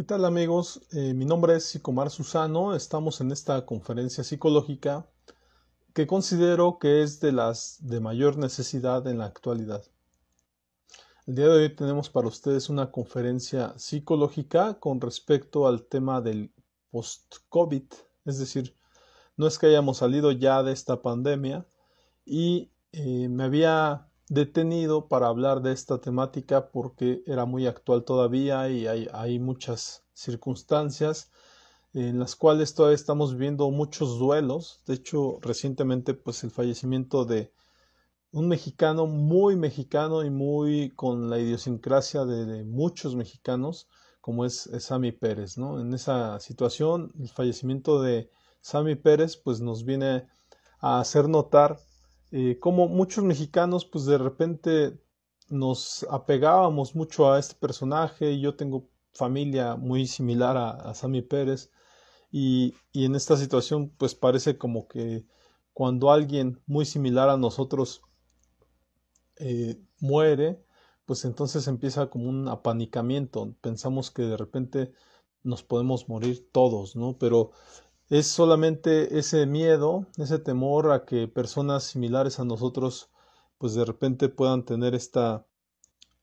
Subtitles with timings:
[0.00, 0.80] ¿Qué tal amigos?
[0.92, 2.74] Eh, mi nombre es Sicomar Susano.
[2.74, 5.06] Estamos en esta conferencia psicológica
[5.92, 9.84] que considero que es de las de mayor necesidad en la actualidad.
[11.26, 16.50] El día de hoy tenemos para ustedes una conferencia psicológica con respecto al tema del
[16.90, 17.84] post-COVID,
[18.24, 18.74] es decir,
[19.36, 21.66] no es que hayamos salido ya de esta pandemia
[22.24, 28.70] y eh, me había detenido para hablar de esta temática porque era muy actual todavía
[28.70, 31.32] y hay, muchas circunstancias
[31.94, 34.82] en las cuales todavía estamos viviendo muchos duelos.
[34.86, 37.52] De hecho, recientemente, pues el fallecimiento de
[38.30, 43.88] un mexicano muy mexicano y muy con la idiosincrasia de, muchos mexicanos,
[44.20, 45.80] como es, Sammy Pérez, ¿no?
[45.80, 50.28] En esa situación, el fallecimiento de Sammy Pérez, pues nos viene
[50.78, 51.80] a hacer notar
[52.32, 55.00] eh, como muchos mexicanos pues de repente
[55.48, 58.38] nos apegábamos mucho a este personaje.
[58.40, 61.70] Yo tengo familia muy similar a, Sammy Pérez
[62.30, 65.26] y, en esta situación pues parece como que
[65.74, 68.02] cuando alguien muy similar a nosotros
[69.36, 70.62] eh, muere,
[71.06, 73.54] pues entonces empieza como un apanicamiento.
[73.60, 74.92] Pensamos que de repente
[75.42, 77.18] nos podemos morir todos, ¿no?
[77.18, 77.52] Pero
[78.10, 83.08] es solamente ese miedo, ese temor a que personas similares a nosotros
[83.56, 85.46] pues de repente puedan tener esta,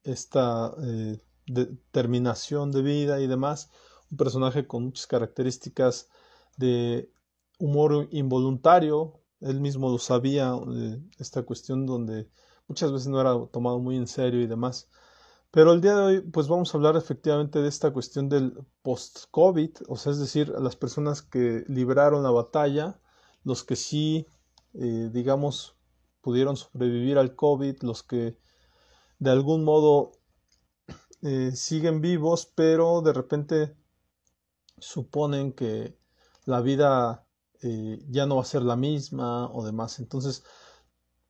[0.04, 3.70] esta eh, determinación de vida y demás.
[4.12, 6.10] Un personaje con muchas características
[6.58, 7.12] de
[7.60, 12.30] humor involuntario, él mismo lo sabía, eh, esta cuestión donde
[12.68, 14.90] muchas veces no era tomado muy en serio y demás.
[15.58, 19.72] Pero el día de hoy, pues vamos a hablar efectivamente de esta cuestión del post-COVID,
[19.88, 23.02] o sea, es decir, las personas que libraron la batalla,
[23.44, 24.28] los que sí,
[24.76, 25.76] eh, digamos,
[26.22, 28.38] pudieron sobrevivir al COVID, los que
[29.18, 30.12] de algún modo
[31.24, 33.76] eh, siguen vivos, pero de repente
[34.78, 35.98] suponen que
[36.46, 37.26] la vida
[37.64, 39.98] eh, ya no va a ser la misma o demás.
[39.98, 40.44] Entonces,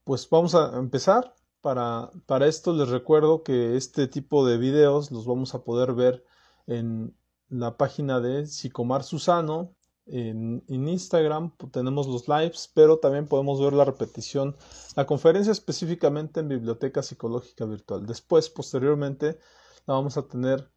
[0.04, 2.12] pues vamos a empezar para,
[2.48, 6.24] esto les recuerdo que este tipo de videos los vamos a poder ver
[6.68, 7.16] en
[7.50, 9.76] la página de Psicomar Susano.
[10.06, 14.56] En, Instagram tenemos los lives, pero también podemos ver la repetición,
[14.96, 18.06] la conferencia específicamente en Biblioteca Psicológica Virtual.
[18.06, 19.40] Después, posteriormente,
[19.86, 20.72] la vamos a tener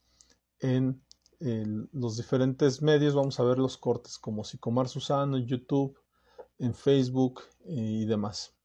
[0.60, 1.02] en,
[1.92, 3.14] los diferentes medios.
[3.14, 5.98] Vamos a ver los cortes como Psicomar Susano, YouTube,
[6.58, 8.59] en Facebook y demás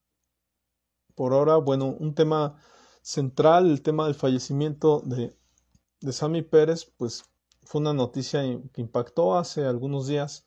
[1.16, 2.56] por ahora, bueno, un tema
[3.02, 5.36] central, el tema del fallecimiento de,
[6.00, 7.24] de Sammy Pérez, pues
[7.64, 10.46] fue una noticia que impactó hace algunos días,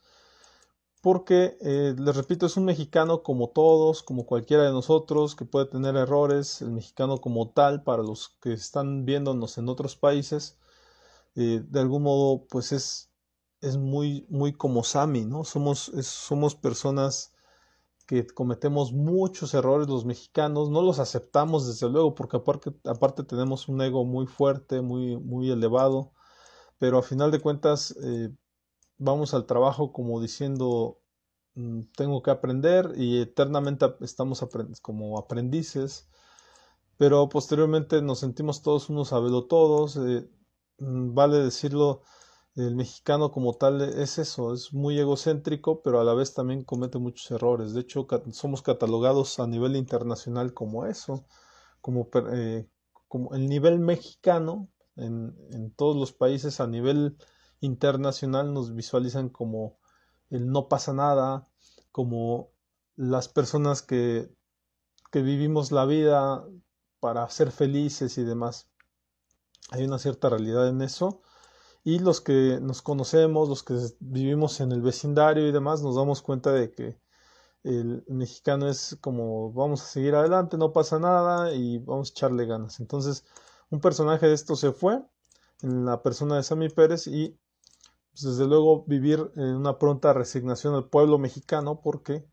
[1.01, 5.65] porque, eh, les repito, es un mexicano como todos, como cualquiera de nosotros, que puede
[5.65, 10.57] tener errores, el mexicano como tal, para los que están viéndonos en otros países,
[11.35, 13.11] eh, de algún modo, pues es,
[13.61, 15.45] es muy, muy como Sammy, ¿no?
[15.45, 17.33] Somos, somos personas
[18.09, 23.67] que cometemos muchos errores los mexicanos, no los aceptamos desde luego, porque aparte, aparte tenemos
[23.67, 26.11] un ego muy fuerte, muy, muy elevado,
[26.79, 28.31] pero a final de cuentas eh,
[28.97, 30.99] vamos al trabajo como diciendo,
[31.53, 34.41] mm, tengo que aprender y eternamente estamos
[34.81, 36.09] como aprendices,
[36.97, 39.13] pero posteriormente nos sentimos todos unos
[39.45, 40.27] todos, eh,
[40.79, 42.01] mm, vale decirlo,
[42.67, 46.97] el mexicano como tal es eso, es muy egocéntrico, pero a la vez también comete
[46.97, 47.73] muchos errores.
[47.73, 51.25] De hecho, somos catalogados a nivel internacional como eso,
[51.81, 52.67] como, eh,
[53.31, 57.17] el nivel mexicano en, todos los países a nivel
[57.61, 59.77] internacional nos visualizan como
[60.29, 61.47] el no pasa nada,
[61.91, 62.51] como
[62.95, 64.29] las personas que
[65.13, 66.45] vivimos la vida
[66.99, 68.69] para ser felices y demás.
[69.71, 71.21] Hay una cierta realidad en eso
[71.83, 76.21] y los que nos conocemos, los que vivimos en el vecindario y demás, nos damos
[76.21, 76.99] cuenta de que
[77.63, 82.45] el mexicano es como vamos a seguir adelante, no pasa nada y vamos a echarle
[82.45, 82.79] ganas.
[82.79, 83.25] Entonces,
[83.69, 85.03] un personaje de esto se fue
[85.61, 87.37] en la persona de Sammy Pérez y
[88.11, 92.25] pues, desde luego vivir en una pronta resignación al pueblo mexicano porque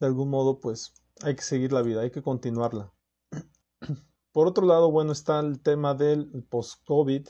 [0.00, 2.92] de algún modo pues hay que seguir la vida, hay que continuarla.
[4.32, 7.26] Por otro lado, bueno, está el tema del post-COVID,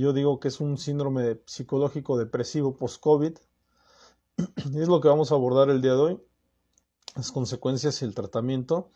[0.00, 3.36] yo digo que es un síndrome psicológico depresivo post-COVID.
[4.76, 6.22] Es lo que vamos a abordar el día de hoy,
[7.14, 8.90] las consecuencias y el tratamiento.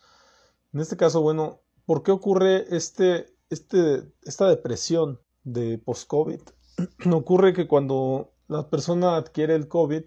[0.73, 6.41] En este caso, bueno, ¿por qué ocurre este, este, esta depresión de post-COVID?
[7.13, 10.03] ocurre que cuando la persona adquiere el COVID,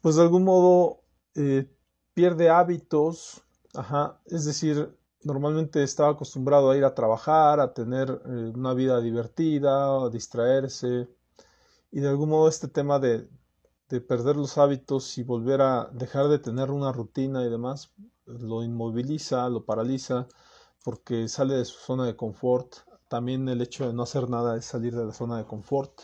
[0.00, 1.02] pues de algún modo
[1.34, 1.70] eh,
[2.14, 3.42] pierde hábitos,
[3.74, 9.00] ajá, es decir, normalmente estaba acostumbrado a ir a trabajar, a tener eh, una vida
[9.00, 11.08] divertida, a distraerse,
[11.90, 13.28] y de algún modo este tema de,
[13.88, 17.92] de perder los hábitos y volver a dejar de tener una rutina y demás,
[18.26, 20.26] lo inmoviliza, lo paraliza,
[20.82, 22.76] porque sale de su zona de confort.
[23.08, 26.02] También el hecho de no hacer nada es salir de la zona de confort.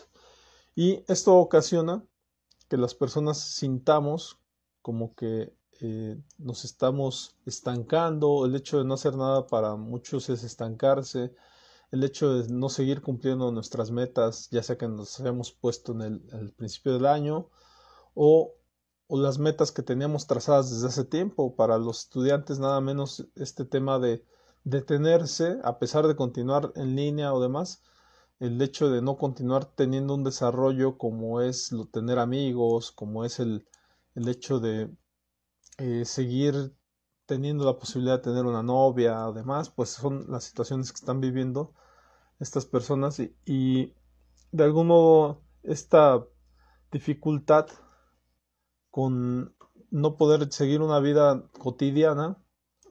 [0.75, 2.03] Y esto ocasiona
[2.69, 4.39] que las personas sintamos
[4.81, 10.43] como que eh, nos estamos estancando, el hecho de no hacer nada para muchos es
[10.43, 11.33] estancarse,
[11.91, 16.01] el hecho de no seguir cumpliendo nuestras metas, ya sea que nos hayamos puesto en
[16.31, 17.49] el, principio del año
[18.13, 18.53] o,
[19.07, 21.55] o, las metas que teníamos trazadas desde hace tiempo.
[21.55, 24.23] Para los estudiantes nada menos este tema de
[24.63, 27.81] detenerse a pesar de continuar en línea o demás,
[28.39, 33.39] el hecho de no continuar teniendo un desarrollo como es lo tener amigos, como es
[33.39, 33.67] el,
[34.15, 34.91] el hecho de
[35.81, 36.75] eh, seguir
[37.25, 41.73] teniendo la posibilidad de tener una novia, además, pues son las situaciones que están viviendo
[42.39, 43.95] estas personas y,
[44.51, 46.23] de algún modo esta
[46.91, 47.67] dificultad
[48.91, 49.55] con
[49.89, 52.37] no poder seguir una vida cotidiana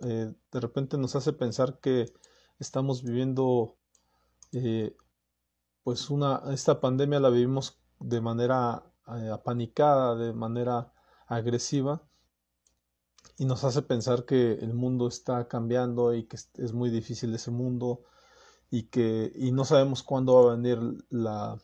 [0.03, 2.13] eh, de repente nos hace pensar que
[2.59, 3.77] estamos viviendo
[4.53, 4.97] eh,
[5.85, 10.93] pues una esta pandemia la vivimos de manera apanicada de manera
[11.27, 12.10] agresiva
[13.41, 17.51] y nos hace pensar que el mundo está cambiando y que es muy difícil ese
[17.51, 18.03] mundo
[18.71, 20.79] y que y no sabemos cuándo va a venir
[21.09, 21.59] la,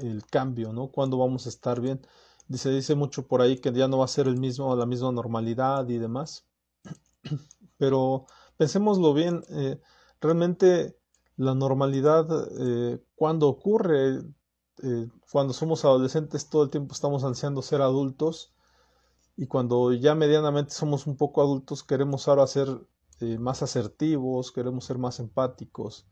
[0.00, 0.88] el cambio, ¿no?
[0.88, 2.00] Cuándo vamos a estar bien.
[2.48, 5.12] Dice, dice mucho por ahí que ya no va a ser el mismo, la misma
[5.12, 6.48] normalidad y demás.
[7.78, 8.26] Pero
[8.56, 9.80] pensémoslo bien, eh,
[10.20, 10.98] realmente
[11.36, 12.26] la normalidad
[12.58, 14.24] eh, cuando ocurre,
[14.82, 18.52] eh, cuando somos adolescentes todo el tiempo estamos ansiando ser adultos
[19.40, 22.68] y cuando ya medianamente somos un poco adultos queremos ahora ser
[23.20, 26.06] eh, más asertivos, queremos ser más empáticos.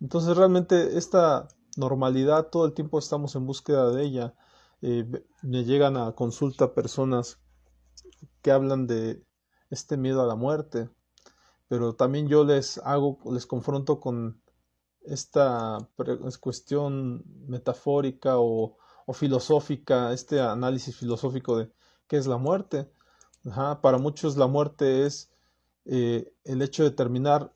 [0.00, 4.34] Entonces realmente esta normalidad todo el tiempo estamos en búsqueda de ella.
[4.82, 5.06] Eh,
[5.42, 7.38] me llegan a consulta personas
[8.42, 9.22] que hablan de
[9.70, 10.90] este miedo a la muerte,
[11.68, 14.42] pero también yo les hago, les confronto con
[15.02, 15.78] esta
[16.40, 21.70] cuestión metafórica o, o filosófica, este análisis filosófico de
[22.08, 22.90] ¿Qué es la muerte?
[23.82, 25.30] para muchos la muerte es
[25.84, 27.54] eh, el hecho de terminar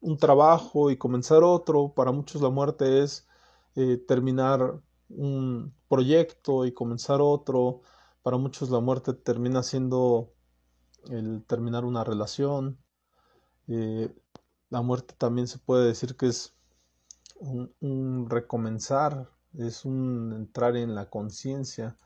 [0.00, 1.92] un trabajo y comenzar otro.
[1.94, 3.26] Para muchos la muerte es
[3.74, 7.80] eh, terminar un proyecto y comenzar otro.
[8.22, 10.32] Para muchos la muerte termina siendo
[11.10, 12.78] el terminar una relación.
[13.66, 14.14] Eh,
[14.70, 16.54] la muerte también se puede decir que es
[17.40, 21.96] un recomenzar, es un entrar en la conciencia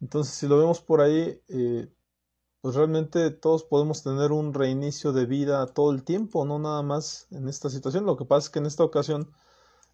[0.00, 1.92] entonces, si lo vemos por ahí, eh,
[2.60, 7.26] pues realmente todos podemos tener un reinicio de vida todo el tiempo, no nada más
[7.30, 8.06] en esta situación.
[8.06, 9.30] Lo que pasa es que en esta ocasión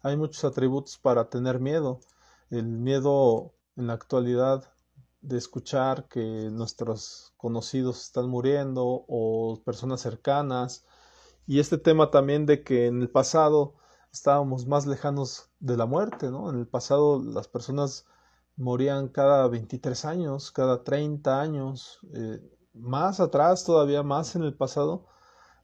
[0.01, 1.99] hay muchos atributos para tener miedo.
[2.49, 4.63] El miedo en la actualidad
[5.21, 6.21] de escuchar que
[6.51, 10.85] nuestros conocidos están muriendo o personas cercanas.
[11.45, 13.75] Y este tema también de que en el pasado
[14.11, 16.49] estábamos más lejanos de la muerte, ¿no?
[16.49, 18.05] En el pasado las personas
[18.57, 22.41] morían cada 23 años, cada 30 años, eh,
[22.73, 25.05] más atrás, todavía más en el pasado,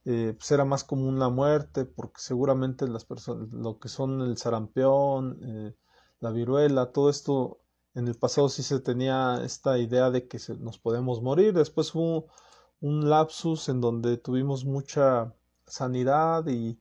[0.04, 4.36] eh, pues era más común la muerte, porque seguramente las personas, lo que son el
[4.36, 5.74] sarampión, eh,
[6.20, 7.60] la viruela, todo esto
[7.94, 11.54] en el pasado sí se tenía esta idea de que nos podemos morir.
[11.54, 12.26] Después hubo
[12.80, 15.34] un lapsus en donde tuvimos mucha
[15.66, 16.78] sanidad y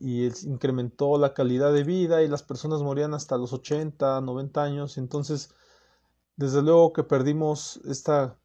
[0.00, 4.98] y incrementó la calidad de vida y las personas morían hasta los 80, 90 años.
[4.98, 5.50] Entonces,
[6.36, 8.38] desde luego que perdimos esta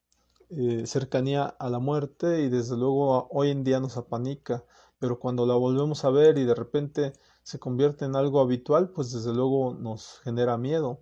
[0.50, 4.63] eh, cercanía a la muerte y desde luego hoy en día nos apanica,
[5.00, 9.12] pero cuando la volvemos a ver y de repente se convierte en algo habitual, pues
[9.12, 11.01] desde luego nos genera miedo.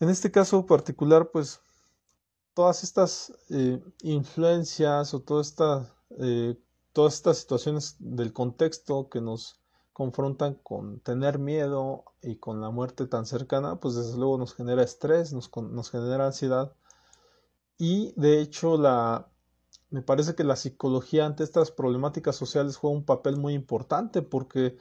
[0.00, 1.60] En este caso particular, pues
[2.54, 6.56] todas estas eh, influencias o toda esta eh,
[6.94, 9.60] todas estas situaciones del contexto que nos
[9.92, 14.82] confrontan con tener miedo y con la muerte tan cercana, pues desde luego nos genera
[14.82, 16.72] estrés, nos, nos genera ansiedad.
[17.76, 19.28] Y de hecho, la,
[19.90, 24.78] me parece que la psicología ante estas problemáticas sociales juega un papel muy importante porque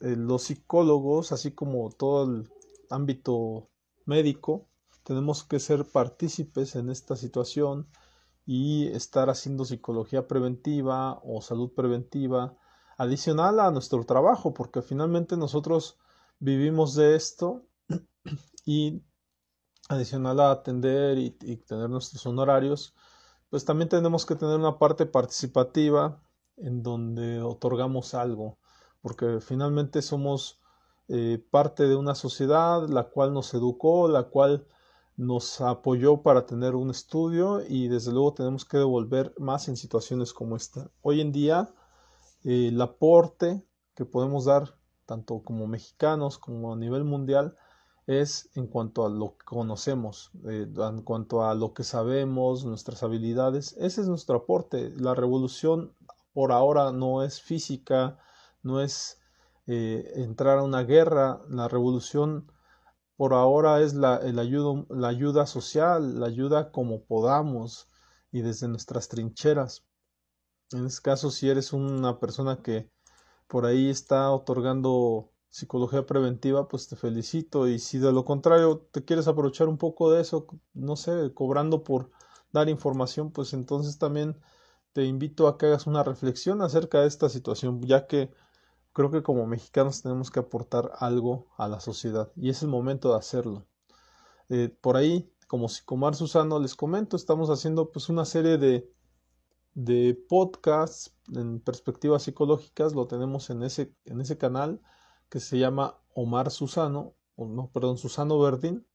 [0.00, 2.50] eh, los psicólogos, así como todo el
[2.90, 3.68] ámbito
[4.06, 4.68] médico,
[5.02, 7.88] tenemos que ser partícipes en esta situación
[8.46, 12.56] y estar haciendo psicología preventiva o salud preventiva
[12.96, 15.98] adicional a nuestro trabajo, porque finalmente nosotros
[16.38, 17.64] vivimos de esto
[18.66, 19.02] y
[19.88, 22.94] adicional a atender y, tener nuestros honorarios,
[23.48, 26.22] pues también tenemos que tener una parte participativa
[26.56, 28.58] en donde otorgamos algo,
[29.00, 30.60] porque finalmente somos
[31.08, 34.66] eh, parte de una sociedad la cual nos educó, la cual
[35.20, 40.32] nos apoyó para tener un estudio y desde luego tenemos que devolver más en situaciones
[40.32, 40.90] como esta.
[41.02, 41.74] Hoy en día
[42.42, 43.62] eh, el aporte
[43.94, 47.54] que podemos dar tanto como mexicanos como a nivel mundial
[48.06, 53.02] es en cuanto a lo que conocemos, eh, en cuanto a lo que sabemos, nuestras
[53.02, 53.76] habilidades.
[53.78, 54.90] Ese es nuestro aporte.
[54.96, 55.92] La revolución
[56.32, 58.18] por ahora no es física,
[58.62, 59.20] no es
[59.66, 61.42] eh, entrar a una guerra.
[61.50, 62.50] La revolución
[63.20, 64.18] por ahora es la,
[65.06, 67.86] ayuda social, la ayuda como podamos
[68.32, 69.84] y desde nuestras trincheras.
[70.72, 72.90] En este caso, si eres una persona que
[73.46, 77.68] por ahí está otorgando psicología preventiva, pues te felicito.
[77.68, 81.84] Y si de lo contrario te quieres aprovechar un poco de eso, no sé, cobrando
[81.84, 82.10] por
[82.52, 84.40] dar información, pues entonces también
[84.94, 88.32] te invito a que hagas una reflexión acerca de esta situación, ya que
[89.00, 93.10] creo que como mexicanos tenemos que aportar algo a la sociedad y es el momento
[93.12, 93.66] de hacerlo.
[94.50, 98.92] Eh, por ahí, como Psicomar Susano, les comento, estamos haciendo pues una serie de,
[99.72, 104.82] de podcasts en perspectivas psicológicas, lo tenemos en ese, en ese canal
[105.30, 108.86] que se llama Omar Susano, o no, perdón, Susano Verdín.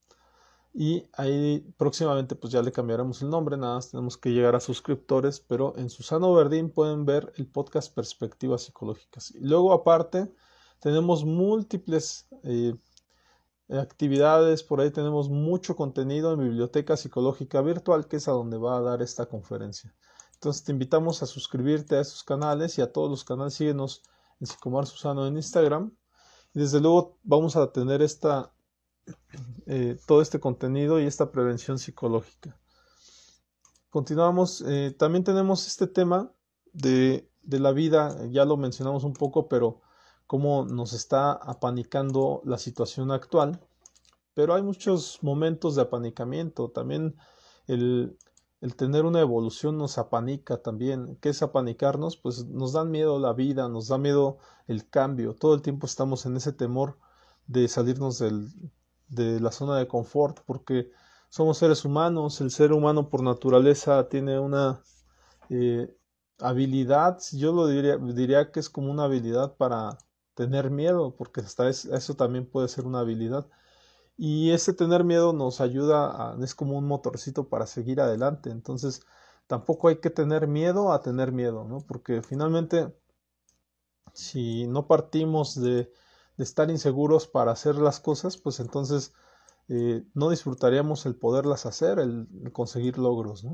[0.78, 4.60] Y ahí próximamente pues ya le cambiaremos el nombre, nada más tenemos que llegar a
[4.60, 9.32] suscriptores, pero en Susano Verdín pueden ver el podcast Perspectivas Psicológicas.
[9.32, 10.30] Y luego aparte
[10.82, 12.76] tenemos múltiples eh,
[13.70, 18.76] actividades, por ahí tenemos mucho contenido en Biblioteca Psicológica Virtual, que es a donde va
[18.76, 19.96] a dar esta conferencia.
[20.34, 24.04] Entonces te invitamos a suscribirte a esos canales y a todos los canales, síguenos
[24.42, 25.96] en Psicomar Susano en Instagram
[26.54, 28.52] y desde luego vamos a tener esta,
[29.68, 32.60] eh, todo este contenido y esta prevención psicológica.
[33.90, 36.32] Continuamos, eh, también tenemos este tema
[36.74, 39.82] de, de la vida, ya lo mencionamos un poco, pero
[40.28, 43.60] cómo nos está apanicando la situación actual.
[44.34, 46.70] Pero hay muchos momentos de apanicamiento.
[46.70, 47.16] También
[47.68, 48.18] el,
[48.60, 51.18] el tener una evolución nos apanica también.
[51.22, 52.18] ¿Qué es apanicarnos?
[52.18, 55.36] Pues nos da miedo la vida, nos da miedo el cambio.
[55.36, 56.98] Todo el tiempo estamos en ese temor
[57.48, 58.50] de salirnos del,
[59.16, 60.92] de la zona de confort porque
[61.30, 62.42] somos seres humanos.
[62.42, 64.82] El ser humano por naturaleza tiene una
[65.50, 65.96] eh,
[66.40, 69.98] habilidad, yo lo diría, diría que es como una habilidad para
[70.36, 73.48] tener miedo, porque hasta eso también puede ser una habilidad
[74.18, 78.50] y ese tener miedo nos ayuda, a, es como un motorcito para seguir adelante.
[78.50, 79.02] Entonces,
[79.48, 81.80] tampoco hay que tener miedo a tener miedo, ¿no?
[81.82, 82.94] Porque finalmente,
[84.14, 85.92] si no partimos de,
[86.38, 89.14] de estar inseguros para hacer las cosas, pues entonces
[89.68, 93.46] eh, no disfrutaríamos el poderlas hacer, el, conseguir logros.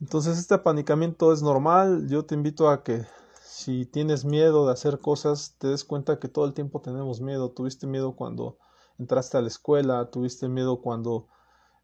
[0.00, 2.08] Entonces, este apanicamiento es normal.
[2.08, 3.06] Yo te invito a que
[3.44, 7.50] si tienes miedo de hacer cosas, te des cuenta que todo el tiempo tenemos miedo.
[7.50, 8.58] Tuviste miedo cuando
[8.98, 11.28] entraste a la escuela, tuviste miedo cuando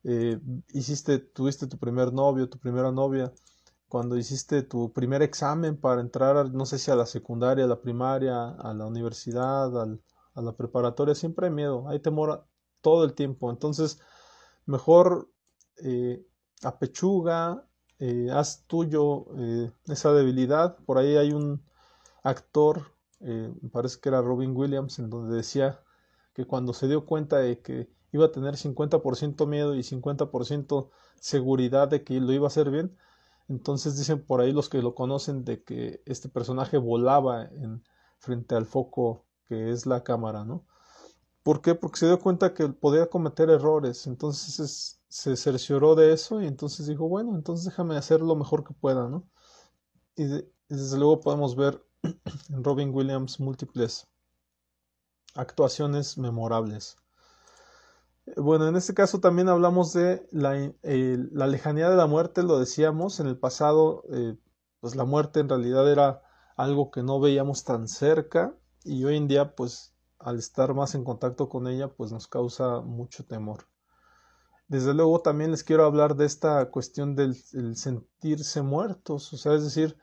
[0.05, 0.41] eh,
[0.73, 3.33] hiciste, tuviste tu primer novio, tu primera novia,
[3.89, 7.81] cuando hiciste tu primer examen para entrar, no sé si a la secundaria, a la
[7.81, 12.47] primaria, a la universidad, a la preparatoria, siempre hay miedo, hay temor
[12.81, 13.51] todo el tiempo.
[13.51, 14.01] Entonces,
[14.67, 15.31] mejor
[15.83, 16.25] eh,
[16.63, 17.67] apechuga,
[17.99, 20.77] eh, haz tuyo eh, esa debilidad.
[20.85, 21.63] Por ahí hay un
[22.23, 25.81] actor, me parece que era Robin Williams, en donde decía
[26.35, 30.91] que cuando se dio cuenta de que iba a tener 50% miedo y 50%
[31.21, 32.97] seguridad de que lo iba a hacer bien,
[33.49, 37.83] entonces dicen por ahí los que lo conocen de que este personaje volaba en,
[38.19, 40.67] frente al foco que es la cámara, ¿no?
[41.43, 41.75] ¿Por qué?
[41.75, 46.87] Porque se dio cuenta que podía cometer errores, entonces se cercioró de eso y entonces
[46.87, 49.27] dijo, bueno, entonces déjame hacer lo mejor que pueda, ¿no?
[50.17, 51.83] Y, y desde luego podemos ver
[52.51, 54.07] en Robin Williams múltiples
[55.35, 56.97] actuaciones memorables.
[58.37, 63.21] Bueno, en este caso también hablamos de la, la lejanía de la muerte, lo decíamos,
[63.21, 64.37] en el pasado, eh,
[64.81, 66.23] pues la muerte en realidad era
[66.57, 68.55] algo que no veíamos tan cerca
[68.85, 72.81] y hoy en día, pues al estar más en contacto con ella, pues nos causa
[72.81, 73.67] mucho temor.
[74.67, 77.35] Desde luego también les quiero hablar de esta cuestión del
[77.77, 79.97] sentirse muertos, o sea, es decir,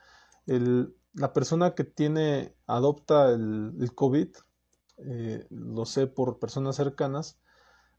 [0.47, 4.29] el, la persona que tiene, adopta el, el COVID,
[4.97, 7.37] eh, lo sé por personas cercanas,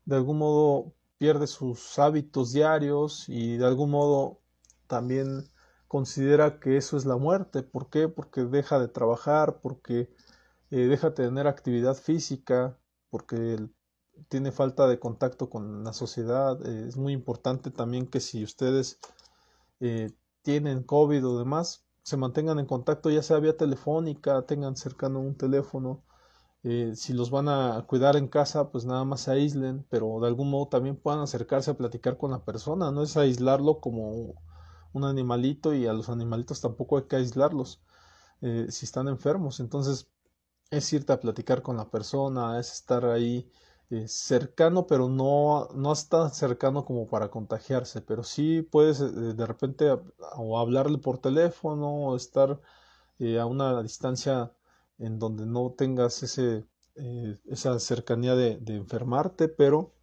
[0.06, 4.40] de algún modo pierde sus hábitos diarios y de algún modo
[4.86, 5.48] también
[5.88, 7.62] considera que eso es la muerte.
[7.62, 8.08] ¿Por qué?
[8.08, 10.10] Porque deja de trabajar, porque
[10.70, 12.78] eh, deja de tener actividad física,
[13.10, 13.58] porque
[14.28, 16.64] tiene falta de contacto con la sociedad.
[16.66, 18.98] Eh, es muy importante también que si ustedes
[20.42, 25.36] tienen COVID o demás, se mantengan en contacto, ya sea vía telefónica, tengan cercano un
[25.36, 26.04] teléfono.
[26.68, 30.26] Eh, si los van a cuidar en casa, pues nada más se aíslen, pero de
[30.26, 34.35] algún modo también puedan acercarse a platicar con la persona, no es aislarlo como
[34.92, 37.80] un animalito y a los animalitos tampoco hay que aislarlos
[38.42, 39.61] eh, si están enfermos.
[39.61, 40.08] Entonces
[40.70, 43.50] es irte a platicar con la persona, es estar ahí
[43.90, 49.90] eh, cercano, pero no, no cercano como para contagiarse, pero sí puedes eh, de repente
[50.37, 52.61] o hablarle por teléfono o estar
[53.40, 54.52] a una distancia
[54.98, 56.64] en donde no tengas ese,
[57.46, 59.94] esa cercanía de, de enfermarte, pero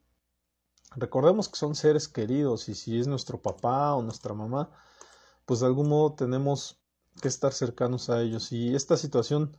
[0.96, 4.72] recordemos que son seres queridos y si es nuestro papá o nuestra mamá,
[5.46, 6.80] pues de algún modo tenemos
[7.22, 9.56] que estar cercanos a ellos y esta situación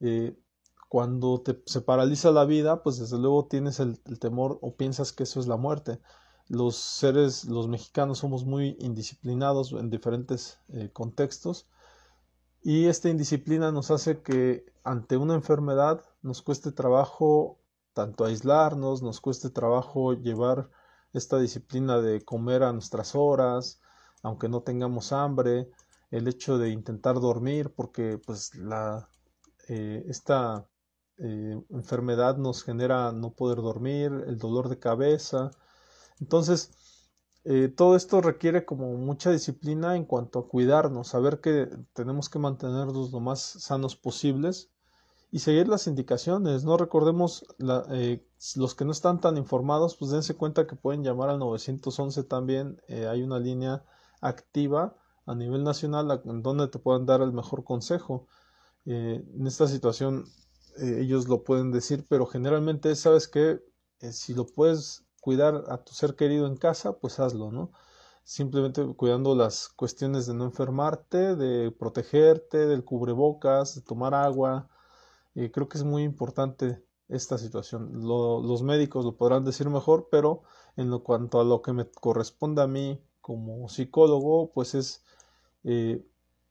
[0.00, 0.36] eh,
[0.88, 5.24] cuando te, se paraliza la vida, pues desde luego tienes el, temor o piensas que
[5.24, 6.00] eso es la muerte.
[6.48, 11.68] Los seres, los mexicanos somos muy indisciplinados en diferentes eh, contextos
[12.62, 17.58] y esta indisciplina nos hace que ante una enfermedad nos cueste trabajo
[17.92, 20.70] tanto aislarnos, nos cueste trabajo llevar
[21.12, 23.80] esta disciplina de comer a nuestras horas,
[24.22, 25.70] aunque no tengamos hambre,
[26.10, 29.08] el hecho de intentar dormir, porque pues la,
[29.68, 30.68] eh, esta
[31.18, 35.50] eh, enfermedad nos genera no poder dormir, el dolor de cabeza.
[36.20, 36.70] Entonces,
[37.50, 42.38] eh, todo esto requiere como mucha disciplina en cuanto a cuidarnos, saber que tenemos que
[42.38, 44.70] mantenernos lo más sanos posibles
[45.30, 46.64] y seguir las indicaciones.
[46.64, 47.46] No recordemos
[47.90, 48.24] eh,
[48.56, 52.80] los que no están tan informados, pues dense cuenta que pueden llamar al 911 también.
[52.88, 53.84] hay una línea
[54.20, 58.26] activa a nivel nacional donde te puedan dar el mejor consejo.
[58.84, 60.24] en esta situación
[60.80, 63.60] eh, ellos lo pueden decir, pero generalmente sabes que
[64.00, 67.72] eh, si lo puedes cuidar a tu ser querido en casa, pues hazlo, ¿no?
[68.24, 74.68] Simplemente cuidando las cuestiones de no enfermarte, de protegerte, del cubrebocas, de tomar agua.
[75.34, 77.90] Eh, creo que es muy importante esta situación.
[78.02, 80.42] los médicos lo podrán decir mejor, pero
[80.76, 85.04] en lo cuanto a lo que me corresponde a mí como psicólogo, pues es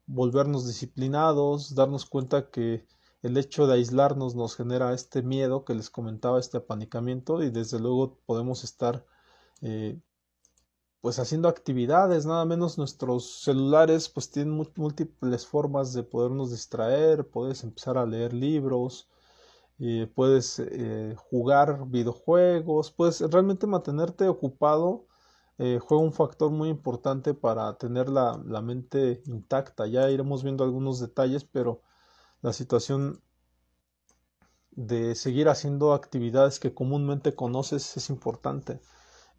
[0.07, 2.87] volvernos disciplinados, darnos cuenta que
[3.23, 7.79] el hecho de aislarnos nos genera este miedo que les comentaba, este apanicamiento y desde
[7.79, 9.05] luego podemos estar
[9.61, 9.99] eh,
[11.01, 17.63] pues haciendo actividades, nada menos nuestros celulares pues tienen múltiples formas de podernos distraer, puedes
[17.63, 19.09] empezar a leer libros,
[19.79, 25.05] eh, puedes eh, jugar videojuegos, puedes realmente mantenerte ocupado,
[25.57, 30.99] juega un factor muy importante para tener la, la mente intacta, ya iremos viendo algunos
[30.99, 31.81] detalles, pero
[32.41, 33.21] la situación
[34.71, 38.79] de seguir haciendo actividades que comúnmente conoces es importante.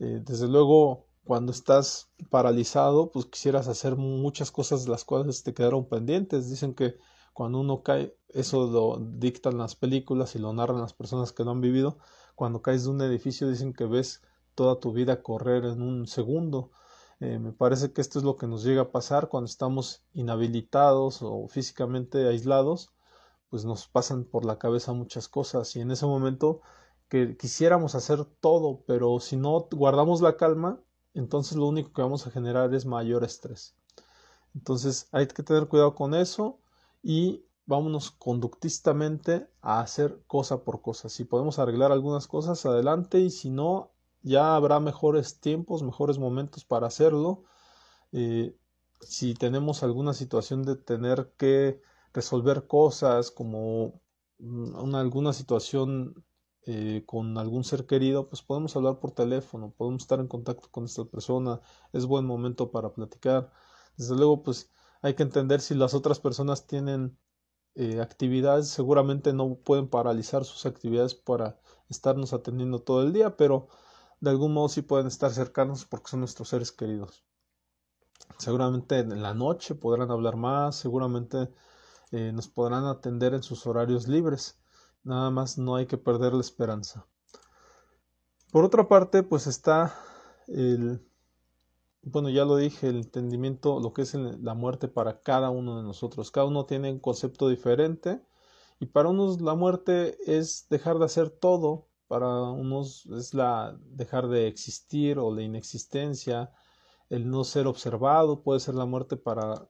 [0.00, 5.54] Eh, desde luego, cuando estás paralizado, pues quisieras hacer muchas cosas de las cuales te
[5.54, 6.50] quedaron pendientes.
[6.50, 6.96] Dicen que
[7.34, 11.52] cuando uno cae, eso lo dictan las películas y lo narran las personas que lo
[11.52, 11.98] han vivido.
[12.34, 14.22] Cuando caes de un edificio, dicen que ves
[14.54, 16.72] toda tu vida correr en un segundo.
[17.20, 21.20] Eh, me parece que esto es lo que nos llega a pasar cuando estamos inhabilitados
[21.22, 22.92] o físicamente aislados,
[23.50, 26.60] pues nos pasan por la cabeza muchas cosas y en ese momento
[27.08, 30.80] que quisiéramos hacer todo, pero si no guardamos la calma,
[31.14, 33.74] entonces lo único que vamos a generar es mayor estrés.
[34.54, 36.60] Entonces hay que tener cuidado con eso
[37.02, 41.08] y vámonos conductistamente a hacer cosa por cosa.
[41.08, 46.64] Si podemos arreglar algunas cosas, adelante y si no, ya habrá mejores tiempos, mejores momentos
[46.64, 47.44] para hacerlo.
[48.12, 48.56] Eh,
[49.00, 51.80] si tenemos alguna situación de tener que
[52.12, 54.00] resolver cosas como
[54.38, 56.24] mm, una, alguna situación
[56.66, 60.84] eh, con algún ser querido, pues podemos hablar por teléfono, podemos estar en contacto con
[60.84, 61.60] esta persona,
[61.92, 63.50] es buen momento para platicar.
[63.96, 64.70] Desde luego, pues
[65.02, 67.18] hay que entender si las otras personas tienen
[67.74, 73.68] eh, actividades, seguramente no pueden paralizar sus actividades para estarnos atendiendo todo el día, pero
[74.20, 77.24] de algún modo sí pueden estar cercanos porque son nuestros seres queridos.
[78.38, 81.48] Seguramente en la noche podrán hablar más, seguramente
[82.12, 84.58] eh, nos podrán atender en sus horarios libres.
[85.04, 87.06] Nada más no hay que perder la esperanza.
[88.50, 89.94] Por otra parte, pues está
[90.46, 91.06] el,
[92.02, 95.82] bueno, ya lo dije, el entendimiento, lo que es la muerte para cada uno de
[95.82, 96.30] nosotros.
[96.30, 98.22] Cada uno tiene un concepto diferente
[98.80, 104.28] y para unos la muerte es dejar de hacer todo para unos es la dejar
[104.28, 106.50] de existir o la inexistencia,
[107.10, 109.68] el no ser observado, puede ser la muerte para,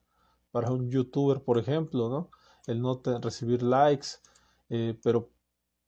[0.51, 2.31] para un youtuber, por ejemplo, ¿no?
[2.67, 4.09] El no recibir likes,
[4.71, 5.31] eh, pero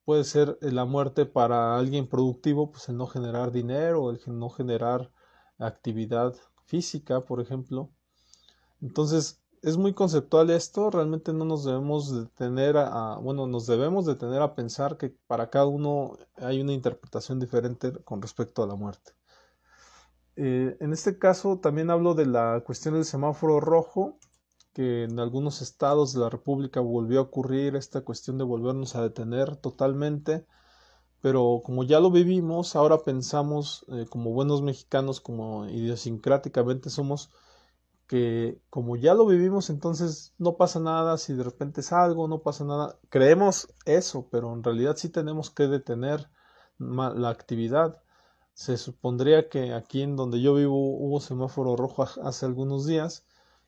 [0.05, 5.11] puede ser la muerte para alguien productivo, pues el no generar dinero, el no generar
[5.57, 6.35] actividad
[6.65, 7.91] física, por ejemplo.
[8.81, 14.41] Entonces, es muy conceptual esto, realmente no nos debemos detener a, bueno, nos debemos detener
[14.41, 19.13] a pensar que para cada uno hay una interpretación diferente con respecto a la muerte.
[20.35, 24.17] Eh, en este caso también hablo de la cuestión del semáforo rojo,
[24.73, 29.03] que en algunos estados de la República volvió a ocurrir esta cuestión de volvernos a
[29.03, 30.45] detener totalmente,
[31.21, 37.29] pero como ya lo vivimos, ahora pensamos eh, como buenos mexicanos, como idiosincráticamente somos,
[38.11, 42.39] que como ya lo vivimos, entonces no pasa nada, si de repente es algo, no
[42.39, 42.99] pasa nada.
[43.07, 46.29] Creemos eso, pero en realidad sí tenemos que detener
[46.77, 48.03] la actividad.
[48.53, 53.25] Se supondría que aquí en donde yo vivo hubo semáforo rojo hace algunos días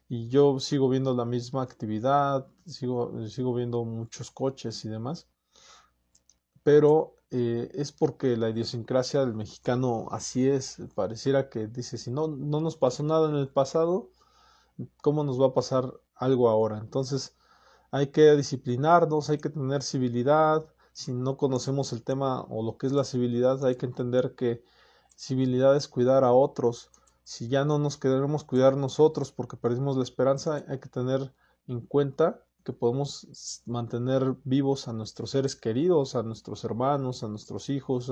[0.09, 5.25] y yo sigo viendo la misma actividad, sigo, sigo viendo muchos coches y demás,
[6.63, 12.27] pero eh, es porque la idiosincrasia del mexicano así es, pareciera que dice, si no,
[12.27, 14.09] no nos pasó nada en el pasado,
[15.01, 16.77] ¿cómo nos va a pasar algo ahora?
[16.79, 17.35] Entonces
[17.91, 22.87] hay que disciplinarnos, hay que tener civilidad, si no conocemos el tema o lo que
[22.87, 24.63] es la civilidad, hay que entender que
[25.15, 26.91] civilidad es cuidar a otros,
[27.23, 31.33] si ya no nos queremos cuidar nosotros porque perdimos la esperanza, hay que tener
[31.67, 37.69] en cuenta que podemos mantener vivos a nuestros seres queridos, a nuestros hermanos, a nuestros
[37.69, 38.09] hijos,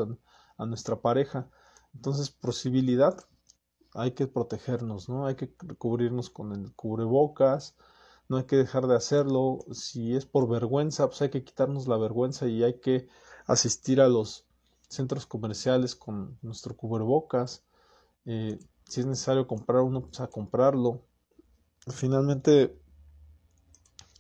[0.58, 1.50] a, nuestra pareja.
[1.94, 3.18] Entonces, posibilidad,
[3.94, 5.26] hay que protegernos, ¿no?
[5.28, 7.76] Hay que cubrirnos con el cubrebocas,
[8.30, 9.60] no hay que dejar de hacerlo.
[9.72, 13.08] Si es por vergüenza, pues hay que quitarnos la vergüenza y hay que
[13.46, 14.46] asistir a los
[14.88, 17.64] centros comerciales con nuestro cubrebocas.
[18.26, 21.02] Eh, si es necesario comprar uno, pues a comprarlo.
[21.88, 22.80] Finalmente,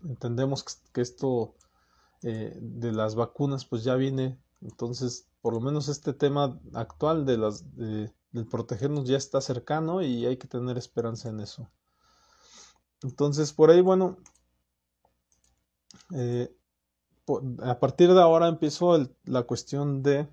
[0.03, 1.55] entendemos que esto
[2.23, 7.37] eh, de las vacunas pues ya viene, entonces por lo menos este tema actual de
[7.37, 11.69] las de, del protegernos ya está cercano y hay que tener esperanza en eso.
[13.03, 14.17] Entonces por ahí bueno,
[16.13, 16.55] eh,
[17.63, 20.27] a partir de ahora empiezo la cuestión de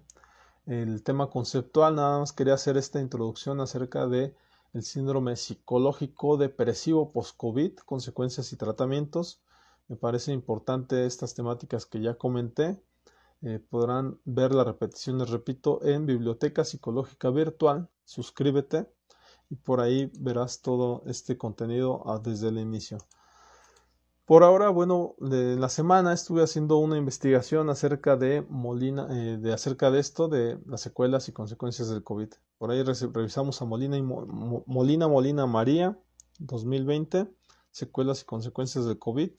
[0.66, 4.34] el tema conceptual, nada más quería hacer esta introducción acerca de
[4.74, 9.40] el síndrome psicológico depresivo post-COVID, consecuencias y tratamientos.
[9.88, 12.78] Me parece importante estas temáticas que ya comenté.
[13.42, 17.88] Eh, podrán ver la repetición, les repito, en Biblioteca Psicológica Virtual.
[18.04, 18.90] Suscríbete
[19.50, 22.98] y por ahí verás todo este contenido ah, desde el inicio.
[24.28, 29.54] Por ahora, bueno, de la semana estuve haciendo una investigación acerca de Molina, eh, de
[29.54, 32.28] acerca de esto, de las secuelas y consecuencias del COVID.
[32.58, 35.98] Por ahí revisamos a Molina y Molina Molina María
[36.40, 37.26] 2020,
[37.70, 39.30] secuelas y consecuencias del COVID,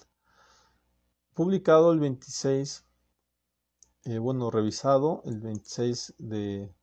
[1.36, 2.89] publicado el 26,
[4.06, 6.74] eh, bueno, revisado el 26 de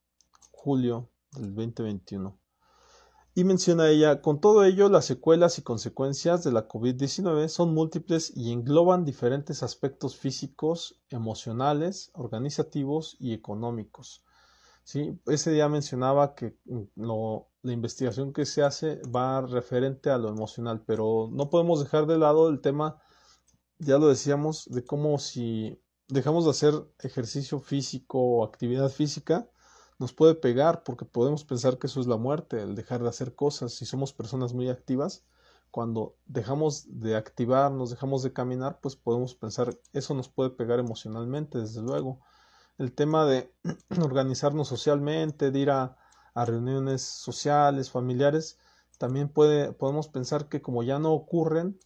[0.50, 2.38] julio del 2021.
[3.38, 8.32] Y menciona ella, con todo ello, las secuelas y consecuencias de la COVID-19 son múltiples
[8.34, 14.24] y engloban diferentes aspectos físicos, emocionales, organizativos y económicos.
[14.84, 15.20] ¿Sí?
[15.26, 17.02] Ese día mencionaba que mm,
[17.62, 22.16] la investigación que se hace va referente a lo emocional, pero no podemos dejar de
[22.16, 23.02] lado el tema,
[23.78, 29.48] ya lo decíamos, de cómo si dejamos de hacer ejercicio físico o actividad física,
[29.98, 33.34] nos puede pegar porque podemos pensar que eso es la muerte, el dejar de hacer
[33.34, 33.72] cosas.
[33.72, 35.24] Si somos personas muy activas,
[35.70, 41.58] cuando dejamos de activarnos, dejamos de caminar, pues podemos pensar eso nos puede pegar emocionalmente,
[41.58, 42.20] desde luego.
[42.78, 43.52] El tema de
[44.02, 45.96] organizarnos socialmente, de ir a,
[46.34, 48.58] reuniones sociales, familiares,
[48.98, 51.78] también puede, podemos pensar que como ya no ocurren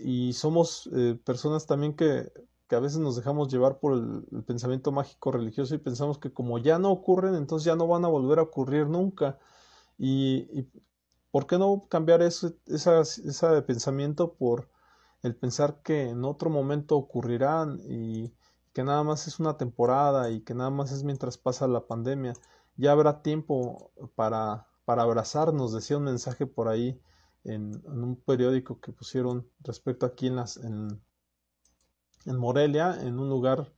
[0.00, 2.32] y somos eh, personas también que
[2.68, 6.58] que a veces nos dejamos llevar por el, pensamiento mágico religioso y pensamos que como
[6.58, 9.38] ya no ocurren, entonces ya no van a volver a ocurrir nunca.
[9.98, 10.68] Y,
[11.30, 14.68] ¿por qué no cambiar ese esa, pensamiento por
[15.22, 18.32] el pensar que en otro momento ocurrirán y
[18.72, 22.34] que nada más es una temporada y que nada más es mientras pasa la pandemia?
[22.76, 27.00] Ya habrá tiempo para, para abrazarnos, decía un mensaje por ahí
[27.44, 30.56] en, un periódico que pusieron respecto aquí en las...
[30.58, 31.00] En,
[32.26, 33.72] en Morelia, en un lugar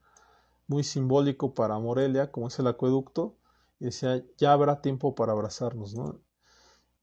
[0.67, 3.37] muy simbólico para Morelia, como es el acueducto,
[3.79, 6.19] y decía, ya habrá tiempo para abrazarnos, ¿no?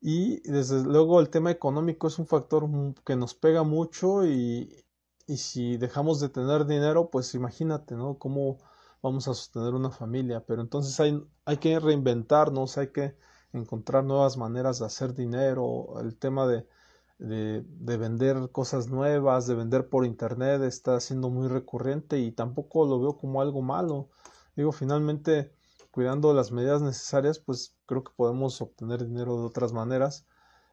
[0.00, 2.68] Y desde luego el tema económico es un factor
[3.04, 4.84] que nos pega mucho y,
[5.26, 8.18] y si dejamos de tener dinero, pues imagínate, ¿no?
[8.18, 8.58] ¿Cómo
[9.02, 10.44] vamos a sostener una familia?
[10.46, 13.16] Pero entonces hay, hay que reinventarnos, hay que
[13.52, 16.66] encontrar nuevas maneras de hacer dinero, el tema de
[17.18, 17.64] de,
[17.96, 23.16] vender cosas nuevas, de vender por internet, está siendo muy recurrente y tampoco lo veo
[23.16, 24.10] como algo malo.
[24.54, 25.54] Digo, finalmente,
[25.90, 30.26] cuidando las medidas necesarias, pues creo que podemos obtener dinero de otras maneras,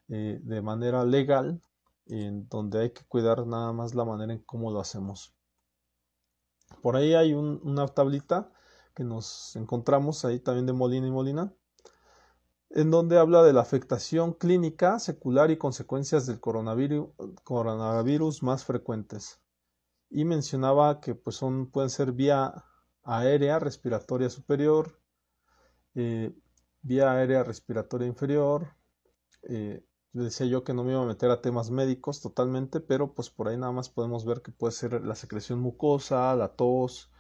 [0.10, 1.62] eh, de manera legal,
[2.08, 5.34] en donde hay que cuidar nada más la manera en cómo lo hacemos.
[6.82, 8.52] Por ahí hay una tablita
[8.94, 11.54] que nos encontramos ahí también de Molina y Molina,
[12.76, 17.10] en donde habla de la afectación clínica, secular y consecuencias del coronavirus,
[17.44, 19.40] coronavirus más frecuentes.
[20.10, 22.66] Y mencionaba que pues son, pueden ser vía
[23.04, 25.00] aérea respiratoria superior,
[25.94, 26.34] eh,
[26.82, 28.76] vía aérea respiratoria inferior,
[29.44, 33.30] eh, decía yo que no me iba a meter a temas médicos totalmente, pero pues
[33.30, 37.12] por ahí nada más podemos ver que puede ser la secreción mucosa, la tos,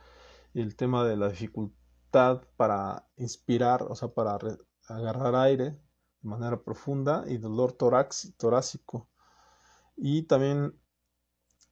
[0.56, 4.39] el tema de la dificultad para inspirar, o sea, para
[4.88, 9.10] agarrar aire de manera profunda y dolor torácico.
[9.96, 10.80] Y también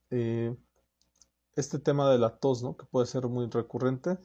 [0.09, 0.55] eh,
[1.55, 2.77] este tema de la tos, ¿no?
[2.77, 4.17] que puede ser muy recurrente,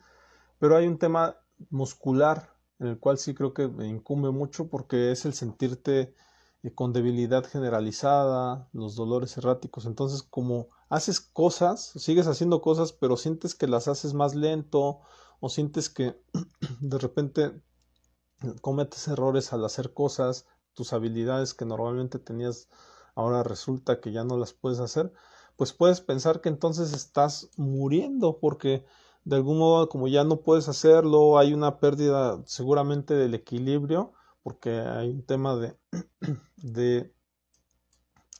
[0.58, 1.36] pero hay un tema
[1.70, 6.14] muscular en el cual sí creo que me incumbe mucho porque es el sentirte
[6.62, 9.86] eh, con debilidad generalizada, los dolores erráticos.
[9.86, 15.00] Entonces, como haces cosas, sigues haciendo cosas, pero sientes que las haces más lento
[15.40, 16.20] o sientes que
[16.80, 17.62] de repente
[18.60, 22.68] cometes errores al hacer cosas, tus habilidades que normalmente tenías
[23.14, 25.12] ahora resulta que ya no las puedes hacer,
[25.56, 28.84] pues puedes pensar que entonces estás muriendo porque
[29.24, 34.12] de algún modo como ya no puedes hacerlo, hay una pérdida seguramente del equilibrio
[34.46, 35.76] porque hay un tema de,
[36.56, 37.12] de,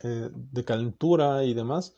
[0.05, 1.97] eh, de calentura y demás.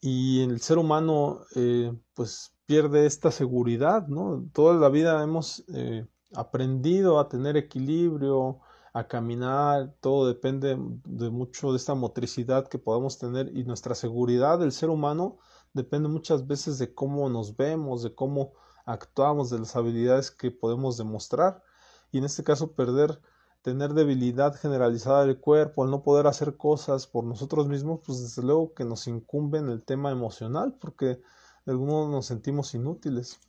[0.00, 4.44] Y el ser humano eh, pues pierde esta seguridad, ¿no?
[4.52, 8.60] Toda la vida hemos eh, aprendido a tener equilibrio,
[8.92, 14.58] a caminar, todo depende de mucho de esta motricidad que podemos tener y nuestra seguridad
[14.58, 15.38] del ser humano
[15.74, 18.52] depende muchas veces de cómo nos vemos, de cómo
[18.86, 21.62] actuamos, de las habilidades que podemos demostrar
[22.10, 23.20] y en este caso perder
[23.60, 28.42] tener debilidad generalizada del cuerpo, al no poder hacer cosas por nosotros mismos, pues desde
[28.42, 31.20] luego que nos incumbe en el tema emocional, porque
[31.66, 33.40] de algún nos sentimos inútiles.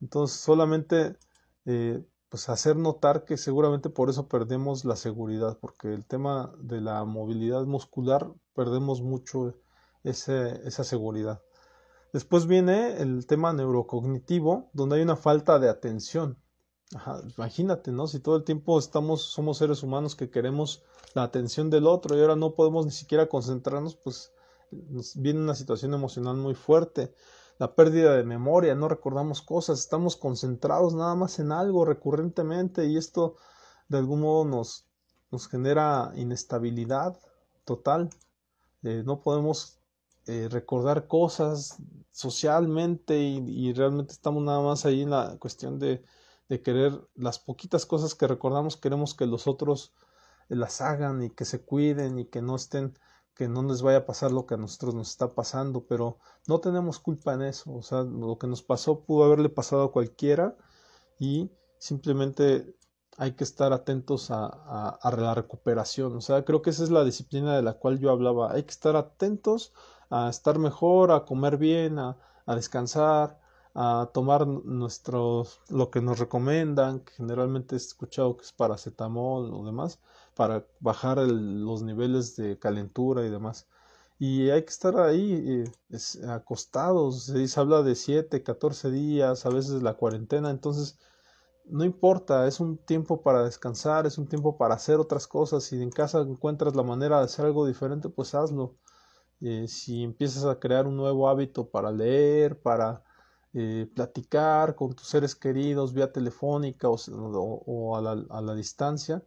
[0.00, 1.16] Entonces, solamente
[1.66, 6.80] eh, pues hacer notar que seguramente por eso perdemos la seguridad, porque el tema de
[6.80, 9.54] la movilidad muscular perdemos mucho
[10.04, 11.42] ese, esa seguridad.
[12.12, 16.38] Después viene el tema neurocognitivo, donde hay una falta de atención.
[17.36, 18.06] imagínate, ¿no?
[18.06, 20.82] Si todo el tiempo estamos, somos seres humanos que queremos
[21.14, 24.32] la atención del otro y ahora no podemos ni siquiera concentrarnos, pues
[24.70, 27.12] nos viene una situación emocional muy fuerte.
[27.58, 32.96] La pérdida de memoria, no recordamos cosas, estamos concentrados nada más en algo recurrentemente y
[32.96, 33.34] esto
[33.88, 34.86] de algún modo nos,
[35.32, 37.18] nos genera inestabilidad
[37.64, 38.10] total.
[38.84, 39.80] Eh, no podemos
[40.26, 41.78] eh, recordar cosas
[42.12, 46.04] socialmente y, realmente estamos nada más ahí en la cuestión de,
[46.48, 49.92] de, querer las poquitas cosas que recordamos, queremos que los otros
[50.48, 52.96] eh, las hagan y que se cuiden y que no estén,
[53.38, 56.58] que no les vaya a pasar lo que a nosotros nos está pasando, pero no
[56.60, 60.56] tenemos culpa en eso, o sea, lo que nos pasó pudo haberle pasado a cualquiera
[61.20, 62.74] y simplemente
[63.16, 66.16] hay que estar atentos a, a, a, la recuperación.
[66.16, 68.52] O sea, creo que esa es la disciplina de la cual yo hablaba.
[68.52, 69.72] Hay que estar atentos
[70.10, 73.38] a estar mejor, a comer bien, a, descansar,
[73.74, 79.64] a tomar nuestros, lo que nos recomiendan, que generalmente he escuchado que es paracetamol o
[79.64, 80.00] demás,
[80.38, 83.66] para bajar los niveles de calentura y demás.
[84.20, 85.98] Y hay que estar ahí eh,
[86.28, 90.98] acostados, se habla de 7, 14 días, a veces la cuarentena, entonces
[91.66, 95.82] no importa, es un tiempo para descansar, es un tiempo para hacer otras cosas, si
[95.82, 98.76] en casa encuentras la manera de hacer algo diferente, pues hazlo.
[99.40, 103.02] Eh, si empiezas a crear un nuevo hábito para leer, para
[103.54, 109.24] eh, platicar con tus seres queridos vía telefónica o, a, la, distancia,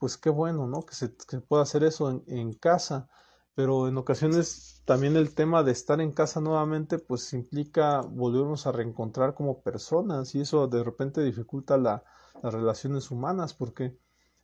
[0.00, 0.82] pues qué bueno, ¿no?
[0.84, 1.08] Que se
[1.40, 3.08] pueda hacer eso en, casa,
[3.54, 8.72] pero en ocasiones también el tema de estar en casa nuevamente, pues implica volvernos a
[8.72, 12.02] reencontrar como personas y eso de repente dificulta las
[12.42, 13.96] relaciones humanas porque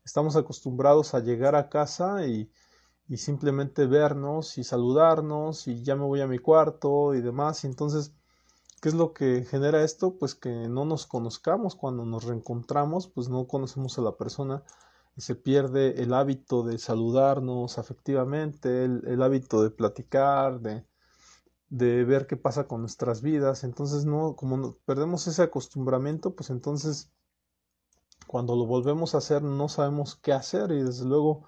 [0.04, 2.52] estamos acostumbrados a llegar a casa y
[3.08, 7.64] y simplemente vernos y saludarnos y ya me voy a mi cuarto y demás.
[7.64, 8.12] Y entonces,
[8.80, 10.16] ¿qué es lo que genera esto?
[10.18, 14.62] Pues que no nos conozcamos cuando nos reencontramos, pues no conocemos a la persona
[15.16, 20.84] se pierde el hábito de saludarnos afectivamente, el, hábito de platicar, de,
[21.68, 23.64] de ver qué pasa con nuestras vidas.
[23.64, 27.10] Entonces, no, como perdemos ese acostumbramiento, pues entonces
[28.26, 31.44] cuando lo volvemos a hacer no sabemos qué hacer y desde luego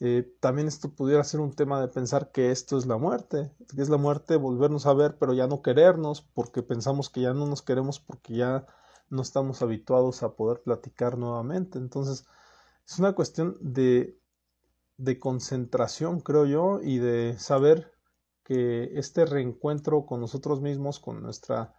[0.00, 3.80] eh, también esto pudiera ser un tema de pensar que esto es la muerte, que
[3.80, 7.46] es la muerte volvernos a ver, pero ya no querernos, porque pensamos que ya no
[7.46, 8.66] nos queremos, porque ya
[9.08, 11.78] no estamos habituados a poder platicar nuevamente.
[11.78, 12.26] Entonces,
[12.86, 14.18] es una cuestión de,
[14.96, 17.92] de concentración, creo yo, y de saber
[18.44, 21.74] que este reencuentro con nosotros mismos, con nuestra,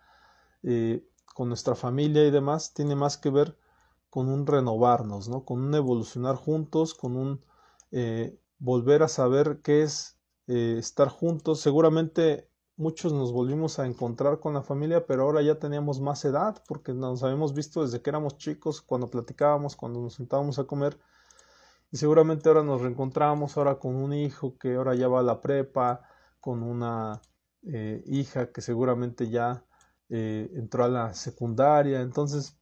[0.64, 3.58] eh, con nuestra familia y demás, tiene más que ver
[4.10, 5.46] con un renovarnos, ¿no?
[5.46, 7.46] con un evolucionar juntos, con un
[7.92, 11.60] eh, volver a saber qué es eh, estar juntos.
[11.60, 16.62] Seguramente muchos nos volvimos a encontrar con la familia, pero ahora ya teníamos más edad
[16.68, 20.98] porque nos habíamos visto desde que éramos chicos, cuando platicábamos, cuando nos sentábamos a comer.
[21.92, 25.42] Y seguramente ahora nos reencontramos ahora con un hijo que ahora ya va a la
[25.42, 26.02] prepa,
[26.42, 27.22] con una
[27.64, 29.64] eh, hija que seguramente ya
[30.10, 32.02] entró a la secundaria.
[32.02, 32.58] Entonces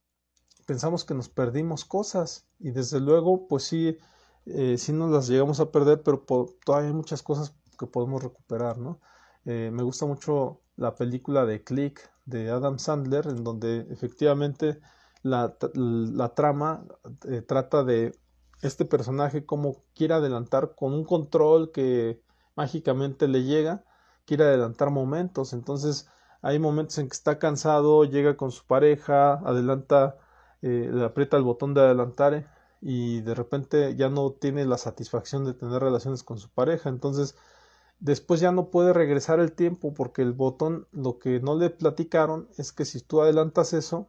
[0.66, 3.98] pensamos que nos perdimos cosas y desde luego pues sí,
[4.46, 6.24] eh, sí nos las llegamos a perder, pero
[6.64, 9.00] todavía hay muchas cosas que podemos recuperar, ¿no?
[9.44, 14.80] Eh, me gusta mucho la película de Click de Adam Sandler, en donde efectivamente
[15.22, 16.84] la, la trama
[17.28, 18.18] eh, trata de
[18.62, 22.22] este personaje como quiere adelantar con un control que
[22.56, 23.84] mágicamente le llega,
[24.24, 26.08] quiere adelantar momentos, entonces
[26.42, 30.16] hay momentos en que está cansado, llega con su pareja, adelanta
[30.62, 32.46] eh, le aprieta el botón de adelantar
[32.80, 36.88] y de repente ya no tiene la satisfacción de tener relaciones con su pareja.
[36.88, 37.36] Entonces,
[37.98, 42.48] después ya no puede regresar el tiempo porque el botón, lo que no le platicaron
[42.58, 44.06] es que si tú adelantas eso,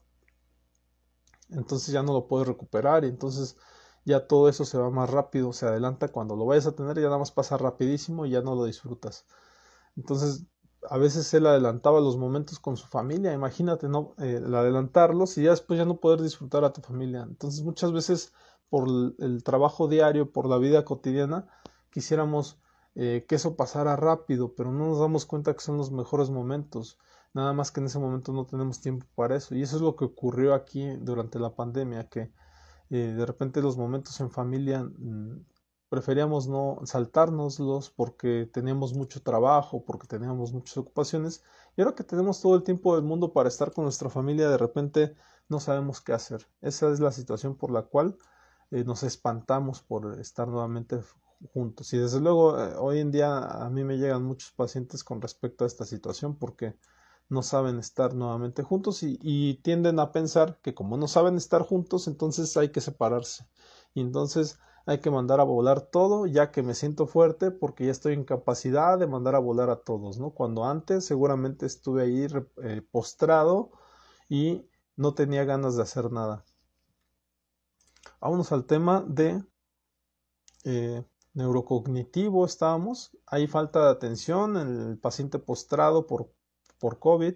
[1.50, 3.58] entonces ya no lo puedes recuperar y entonces
[4.06, 7.06] ya todo eso se va más rápido, se adelanta cuando lo vayas a tener, ya
[7.06, 9.26] nada más pasa rapidísimo y ya no lo disfrutas.
[9.96, 10.46] Entonces
[10.90, 14.16] a veces él adelantaba los momentos con su familia, imagínate, ¿no?
[14.20, 17.24] Eh, el adelantarlos y ya después ya no poder disfrutar a tu familia.
[17.24, 18.34] Entonces muchas veces
[18.70, 18.88] por
[19.20, 21.48] el, trabajo diario, por la vida cotidiana,
[21.92, 22.60] quisiéramos
[22.96, 26.98] eh, que eso pasara rápido, pero no nos damos cuenta que son los mejores momentos.
[27.34, 29.56] Nada más que en ese momento no tenemos tiempo para eso.
[29.56, 32.32] Y eso es lo que ocurrió aquí durante la pandemia, que
[32.90, 35.46] eh, de repente los momentos en familia mm,
[35.90, 41.44] preferíamos no saltárnoslos porque teníamos mucho trabajo, porque teníamos muchas ocupaciones
[41.78, 44.58] y ahora que tenemos todo el tiempo del mundo para estar con nuestra familia, de
[44.58, 45.16] repente
[45.50, 46.48] no sabemos qué hacer.
[46.62, 48.18] Esa es la situación por la cual
[48.72, 51.00] eh, nos espantamos por estar nuevamente
[51.54, 51.94] juntos.
[51.94, 55.64] Y desde luego, eh, hoy en día a mí me llegan muchos pacientes con respecto
[55.64, 56.76] a esta situación porque
[57.30, 62.08] no saben estar nuevamente juntos y, tienden a pensar que como no saben estar juntos,
[62.08, 63.48] entonces hay que separarse.
[63.94, 67.92] Y entonces hay que mandar a volar todo, ya que me siento fuerte porque ya
[67.92, 70.32] estoy en capacidad de mandar a volar a todos, ¿no?
[70.32, 72.28] Cuando antes seguramente estuve ahí
[72.64, 73.72] eh, postrado
[74.30, 76.46] y no tenía ganas de hacer nada.
[78.20, 79.44] Vámonos al tema de
[80.64, 81.04] eh,
[81.36, 83.16] neurocognitivo, estábamos.
[83.28, 86.32] Hay falta de atención en el paciente postrado por,
[86.80, 87.36] por COVID.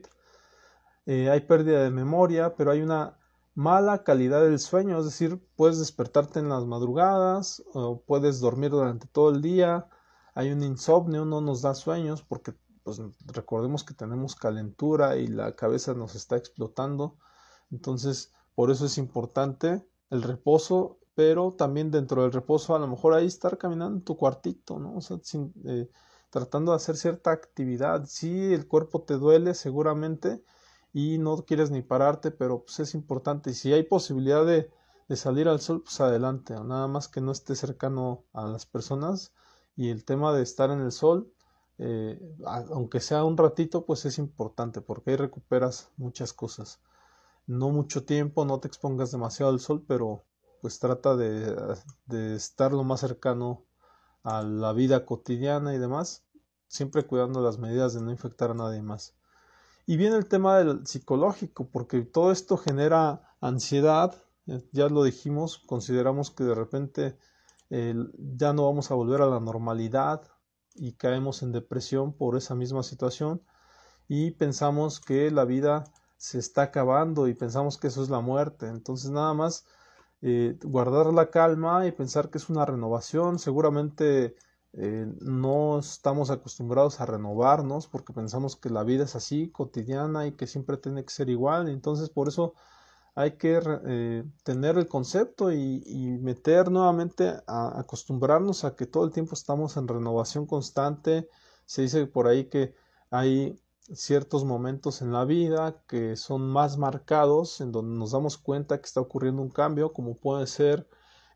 [1.06, 3.20] Eh, hay pérdida de memoria, pero hay una
[3.60, 9.08] mala calidad del sueño, es decir, puedes despertarte en las madrugadas o puedes dormir durante
[9.08, 9.90] todo el día,
[10.34, 15.58] hay un insomnio, no nos da sueños porque pues recordemos que tenemos calentura y la
[15.58, 17.18] cabeza nos está explotando,
[17.70, 23.14] entonces por eso es importante el reposo, pero también dentro del reposo a lo mejor
[23.14, 24.96] ahí estar caminando en tu cuartito, ¿no?
[24.96, 25.18] O sea,
[25.66, 25.90] eh,
[26.30, 30.42] tratando de hacer cierta actividad, si el cuerpo te duele seguramente,
[30.94, 33.50] y no quieres ni pararte, pero pues es importante.
[33.50, 34.72] Y si hay posibilidad de,
[35.10, 39.34] de salir al sol, pues adelante, nada más que no esté cercano a las personas.
[39.76, 41.34] Y el tema de estar en el sol,
[41.80, 46.80] eh, aunque sea un ratito, pues es importante porque ahí recuperas muchas cosas.
[47.46, 50.24] No mucho tiempo, no te expongas demasiado al sol, pero
[50.62, 51.56] pues trata de,
[52.06, 53.66] de estar lo más cercano
[54.24, 56.24] a la vida cotidiana y demás,
[56.68, 59.16] siempre cuidando las medidas de no infectar a nadie más.
[59.86, 64.16] Y viene el tema del psicológico, porque todo esto genera ansiedad,
[64.48, 67.18] eh, ya lo dijimos, consideramos que de repente
[67.70, 70.24] ya no vamos a volver a la normalidad
[70.74, 73.44] y caemos en depresión por esa misma situación
[74.08, 75.84] y pensamos que la vida
[76.18, 78.68] se está acabando y pensamos que eso es la muerte.
[78.68, 79.66] Entonces nada más
[80.22, 84.36] eh, guardar la calma y pensar que es una renovación, seguramente
[84.74, 90.34] eh, no estamos acostumbrados a renovarnos porque pensamos que la vida es así, cotidiana y
[90.34, 91.70] que siempre tiene que ser igual.
[91.70, 92.54] Entonces, por eso
[93.16, 95.82] hay que eh, tener el concepto y,
[96.22, 101.30] meter nuevamente a acostumbrarnos a que todo el tiempo estamos en renovación constante.
[101.66, 102.76] Se dice por ahí que
[103.12, 103.60] hay
[103.94, 108.86] ciertos momentos en la vida que son más marcados, en donde nos damos cuenta que
[108.86, 110.88] está ocurriendo un cambio, como puede ser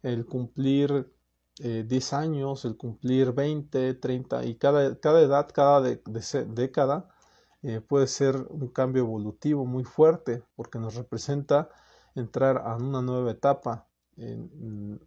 [0.03, 1.11] el cumplir
[1.59, 7.09] eh, 10 años, el cumplir 20, 30 y cada, cada edad, cada década
[7.61, 11.69] eh, puede ser un cambio evolutivo muy fuerte porque nos representa
[12.15, 13.87] entrar a una nueva etapa.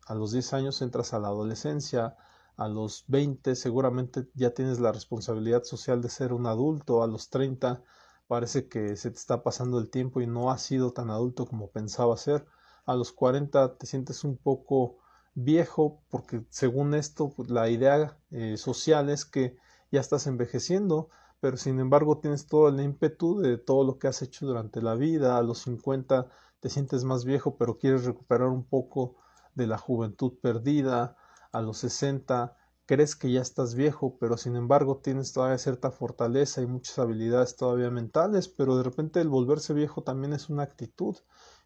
[0.07, 2.17] a los 10 años entras a la adolescencia,
[2.57, 7.29] a los 20 seguramente ya tienes la responsabilidad social de ser un adulto, a los
[7.31, 7.83] 30
[8.27, 11.71] parece que se te está pasando el tiempo y no has sido tan adulto como
[11.71, 12.47] pensaba ser,
[12.87, 14.99] a los 40 te sientes un poco
[15.35, 19.57] viejo porque según esto pues, la idea eh, social es que
[19.93, 24.23] ya estás envejeciendo, pero sin embargo tienes todo el ímpetu de todo lo que has
[24.23, 26.29] hecho durante la vida, a los 50
[26.61, 29.17] te sientes más viejo pero quieres recuperar un poco
[29.55, 31.17] de la juventud perdida,
[31.57, 32.55] a los 60
[32.85, 37.57] crees que ya estás viejo, pero sin embargo tienes todavía cierta fortaleza y muchas habilidades
[37.57, 41.17] todavía mentales, pero de repente el volverse viejo también es una actitud.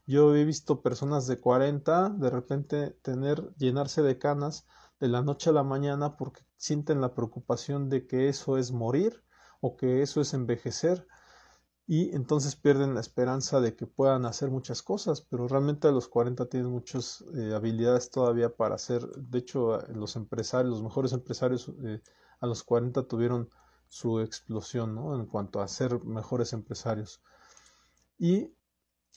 [0.06, 4.66] Yo he visto personas de 40 de repente tener llenarse de canas
[5.00, 9.24] de la noche a la mañana porque sienten la preocupación de que eso es morir
[9.60, 11.06] o que eso es envejecer
[11.90, 16.06] y entonces pierden la esperanza de que puedan hacer muchas cosas, pero realmente a los
[16.06, 21.68] 40 tienen muchas eh, habilidades todavía para hacer, de hecho los empresarios, los mejores empresarios
[21.82, 22.00] eh,
[22.38, 23.50] a los 40 tuvieron
[23.88, 25.16] su explosión ¿no?
[25.16, 27.22] en cuanto a ser mejores empresarios.
[28.20, 28.54] Y,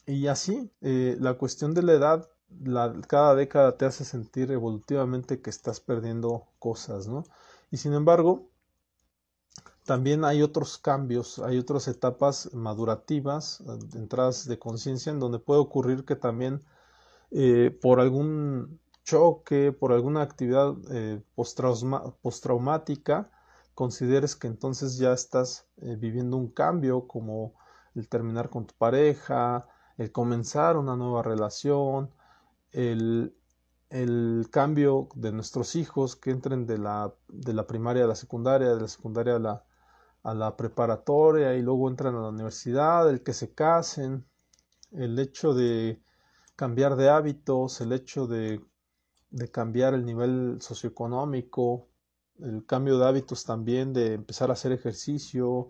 [0.08, 2.28] y así, eh, la cuestión de la edad,
[2.60, 7.24] la, cada década te hace sentir evolutivamente que estás perdiendo cosas, ¿no?
[7.70, 8.50] Y sin embargo,
[9.86, 13.62] también hay otros cambios, hay otras etapas madurativas,
[13.94, 16.62] entradas de conciencia, en donde puede ocurrir que también
[17.32, 23.30] eh, por algún choque, por alguna actividad eh, postraumática,
[23.76, 27.54] consideres que entonces ya estás eh, viviendo un cambio, como
[27.96, 29.68] el terminar con tu pareja,
[29.98, 32.12] el comenzar una nueva relación,
[32.72, 33.36] el,
[33.90, 38.74] el cambio de nuestros hijos que entren de la, de la primaria a la secundaria,
[38.74, 39.66] de la secundaria a la,
[40.24, 44.26] a la preparatoria y luego entran a la universidad, el que se casen,
[44.92, 46.02] el hecho de
[46.56, 48.62] cambiar de hábitos, el hecho de,
[49.32, 51.90] de cambiar el nivel socioeconómico,
[52.40, 55.70] el cambio de hábitos también, de empezar a hacer ejercicio,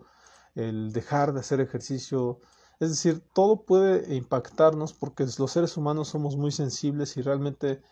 [0.54, 2.40] el dejar de hacer ejercicio.
[2.80, 7.82] Es decir, todo puede impactarnos porque los seres humanos somos muy sensibles y realmente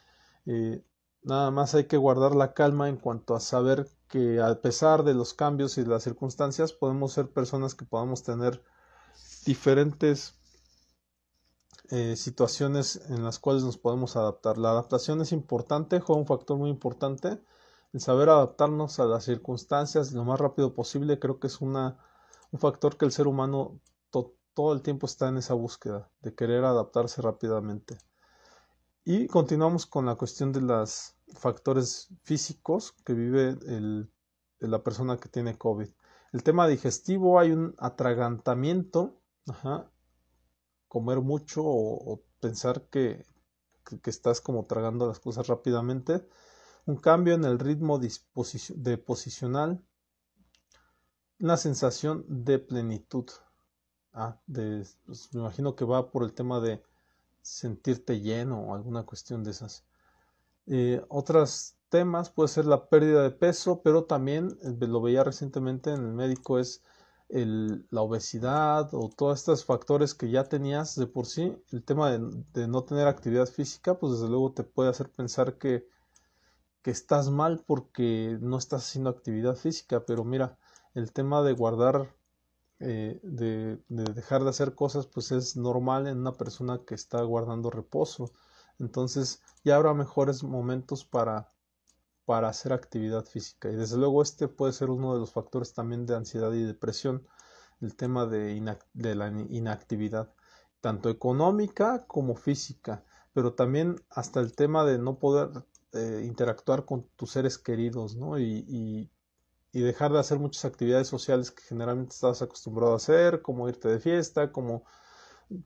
[0.47, 0.83] eh,
[1.23, 5.15] nada más hay que guardar la calma en cuanto a saber que a pesar de
[5.15, 8.63] los cambios y las circunstancias podemos ser personas que podamos tener
[9.47, 10.35] diferentes
[11.89, 14.59] eh, situaciones en las cuales nos podemos adaptar.
[14.59, 17.43] La adaptación es importante, juega un factor muy importante.
[17.95, 21.97] El saber adaptarnos a las circunstancias lo más rápido posible creo que es una,
[22.51, 26.65] un factor que el ser humano todo el tiempo está en esa búsqueda de querer
[26.65, 27.97] adaptarse rápidamente.
[29.07, 33.59] Y continuamos con la cuestión de los factores físicos que vive
[34.61, 35.89] la persona que tiene COVID.
[36.33, 39.21] El tema digestivo, hay un atragantamiento,
[40.89, 43.25] comer mucho o, pensar que,
[43.85, 46.27] que, estás como tragando las cosas rápidamente,
[46.87, 49.85] un cambio en el ritmo de posicional,
[51.39, 53.27] una sensación de plenitud.
[54.13, 54.99] Ah, pues,
[55.33, 56.83] me imagino que va por el tema de
[57.43, 59.85] sentirte lleno o alguna cuestión de esas.
[60.67, 65.91] Eh, otros temas puede ser la pérdida de peso, pero también eh, lo veía recientemente
[65.91, 66.83] en el médico es
[67.33, 71.57] el, la obesidad o todos estos factores que ya tenías de por sí.
[71.71, 75.87] El tema de, no tener actividad física, pues desde luego te puede hacer pensar que,
[76.85, 80.59] estás mal porque no estás haciendo actividad física, pero mira,
[80.95, 82.13] el tema de guardar
[82.81, 87.71] eh, de, dejar de hacer cosas, pues es normal en una persona que está guardando
[87.71, 88.33] reposo.
[88.79, 91.53] Entonces ya habrá mejores momentos para,
[92.25, 93.71] para hacer actividad física.
[93.71, 97.27] Y desde luego este puede ser uno de los factores también de ansiedad y depresión,
[97.81, 100.33] el tema de, de la inactividad,
[100.81, 107.09] tanto económica como física, pero también hasta el tema de no poder eh, interactuar con
[107.17, 108.39] tus seres queridos, ¿no?
[108.39, 109.11] y,
[109.73, 113.89] y dejar de hacer muchas actividades sociales que generalmente estabas acostumbrado a hacer, como irte
[113.89, 114.85] de fiesta, como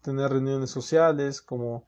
[0.01, 1.87] tener reuniones sociales, como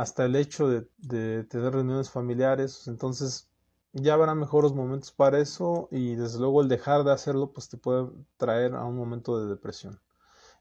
[0.00, 2.88] hasta el hecho de, tener reuniones familiares.
[2.88, 3.50] Entonces
[3.92, 7.76] ya habrá mejores momentos para eso y desde luego el dejar de hacerlo pues te
[7.76, 10.00] puede traer a un momento de depresión.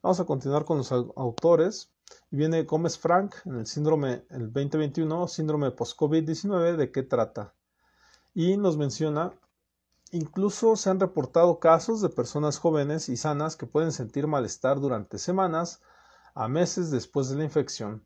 [0.02, 1.90] Vamos a continuar con los autores.
[2.32, 7.54] Viene Gómez Frank en el síndrome, el 2021, síndrome post-COVID-19, ¿de qué trata?
[8.34, 9.32] Y nos menciona
[10.12, 15.20] Incluso se han reportado casos de personas jóvenes y sanas que pueden sentir malestar durante
[15.20, 15.82] semanas
[16.34, 18.04] a meses después de la infección.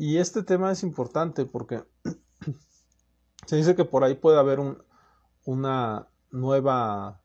[0.00, 1.82] Y este tema es importante porque
[3.46, 4.60] se dice que por ahí puede haber
[5.44, 7.20] una nueva,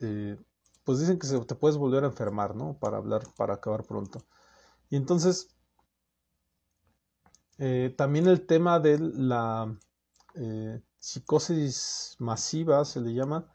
[0.00, 0.38] eh,
[0.84, 2.78] pues dicen que se, te puedes volver a enfermar, ¿no?
[2.78, 4.26] Para hablar, para acabar pronto.
[4.90, 5.48] Y entonces,
[7.56, 9.74] eh, también el tema de la,
[10.34, 13.50] eh, psicosis masiva, se le llama,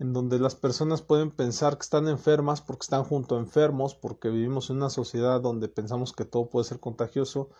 [0.00, 4.28] en donde las personas pueden pensar que están enfermas porque están junto a enfermos, porque
[4.28, 7.50] vivimos en una sociedad donde pensamos que todo puede ser contagioso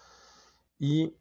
[0.83, 1.17] y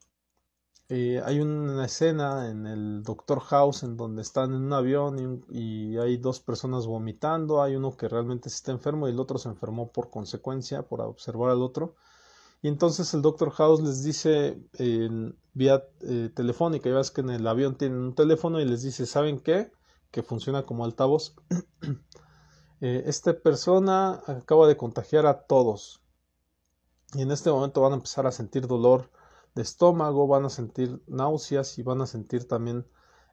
[0.89, 5.99] eh, hay una escena en el Doctor House en donde están en un avión y,
[5.99, 9.91] hay dos personas vomitando, hay uno que realmente está enfermo y el otro se enfermó
[9.91, 11.93] por consecuencia, por observar al otro.
[12.63, 14.57] Y entonces el Doctor House les dice
[15.53, 19.05] vía eh, telefónica, ya ves que en el avión tienen un teléfono y les dice,
[19.05, 19.71] ¿saben qué?
[20.09, 21.35] Que funciona como altavoz.
[22.81, 26.01] eh, esta persona acaba de contagiar a todos.
[27.13, 29.11] Y en este momento van a empezar a sentir dolor
[29.55, 32.85] de estómago, van a sentir náuseas y van a sentir también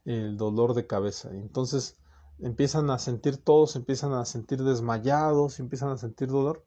[0.05, 1.31] el dolor de cabeza.
[1.33, 1.99] Entonces
[2.39, 6.65] empiezan a sentir todos, empiezan a sentir desmayados, empiezan a sentir dolor.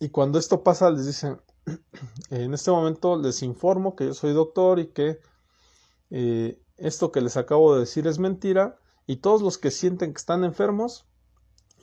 [0.00, 1.40] Y cuando esto pasa les dicen,
[2.30, 5.20] en este momento les informo que yo soy doctor y que
[6.10, 10.18] eh, esto que les acabo de decir es mentira y todos los que sienten que
[10.18, 11.06] están enfermos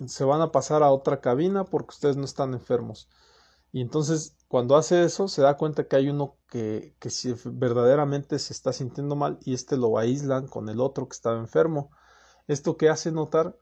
[0.07, 3.09] se van a pasar a otra cabina porque ustedes no están enfermos.
[3.71, 8.39] Y entonces cuando hace eso se da cuenta que hay uno que, que si verdaderamente
[8.39, 11.91] se está sintiendo mal y este lo aíslan con el otro que estaba enfermo.
[12.47, 13.55] Esto que hace notar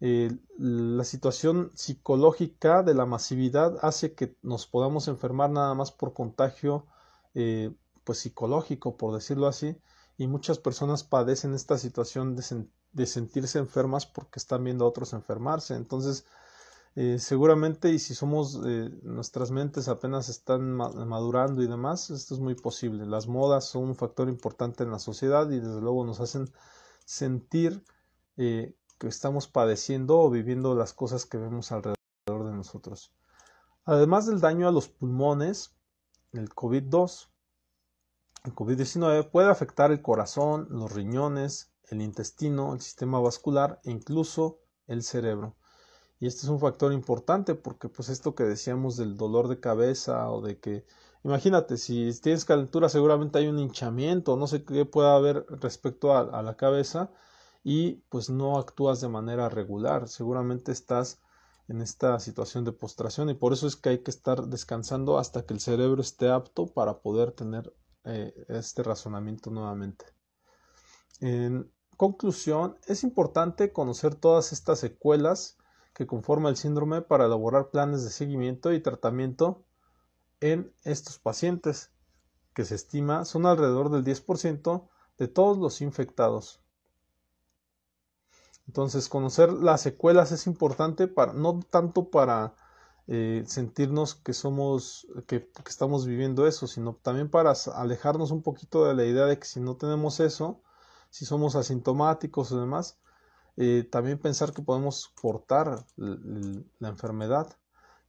[0.00, 6.12] eh, la situación psicológica de la masividad hace que nos podamos enfermar nada más por
[6.12, 6.86] contagio
[7.34, 7.72] eh,
[8.04, 9.78] pues psicológico por decirlo así
[10.18, 15.12] y muchas personas padecen esta situación de, de sentirse enfermas porque están viendo a otros
[15.12, 16.26] enfermarse entonces
[16.96, 22.40] eh, seguramente y si somos eh, nuestras mentes apenas están madurando y demás esto es
[22.40, 23.04] muy posible.
[23.04, 26.52] Las modas son un factor importante en la sociedad y desde luego nos hacen
[27.04, 27.82] sentir
[28.36, 33.12] eh, que estamos padeciendo o viviendo las cosas que vemos alrededor de nosotros.
[33.84, 35.74] Además del daño a los pulmones
[36.32, 37.28] el COVID-2
[38.44, 44.60] el COVID-19 puede afectar el corazón los riñones el intestino el sistema vascular e incluso
[44.86, 45.56] el cerebro
[46.20, 50.30] y este es un factor importante porque pues esto que decíamos del dolor de cabeza
[50.30, 50.84] o de que
[51.22, 56.42] imagínate si tienes calentura seguramente hay un hinchamiento no sé qué pueda haber respecto a,
[56.42, 57.10] la cabeza
[57.62, 61.20] y pues no actúas de manera regular seguramente estás
[61.68, 65.46] en esta situación de postración y por eso es que hay que estar descansando hasta
[65.46, 67.72] que el cerebro esté apto para poder tener
[68.04, 70.04] eh, este razonamiento nuevamente.
[71.20, 75.56] En conclusión, es importante conocer todas estas secuelas
[75.94, 79.64] que conforma el síndrome para elaborar planes de seguimiento y tratamiento
[80.40, 81.90] en estos pacientes,
[82.52, 84.88] que se estima son alrededor del 10%
[85.18, 86.60] de todos los infectados.
[88.66, 92.54] Entonces, conocer las secuelas es importante para, no tanto para
[93.06, 98.86] eh, sentirnos que somos, que, que, estamos viviendo eso, sino también para alejarnos un poquito
[98.86, 100.62] de la idea de que si no tenemos eso,
[101.10, 102.98] si somos asintomáticos o demás,
[103.56, 107.56] eh, también pensar que podemos portar la enfermedad,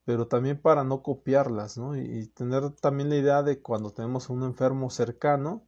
[0.05, 1.95] pero también para no copiarlas, ¿no?
[1.95, 5.63] Y, tener también la idea de cuando tenemos a un enfermo cercano,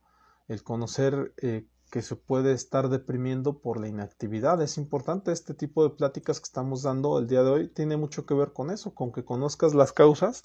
[0.47, 4.61] el conocer eh, que se puede estar deprimiendo por la inactividad.
[4.61, 8.25] Es importante este tipo de pláticas que estamos dando el día de hoy, tiene mucho
[8.25, 10.43] que ver con eso, con que conozcas las causas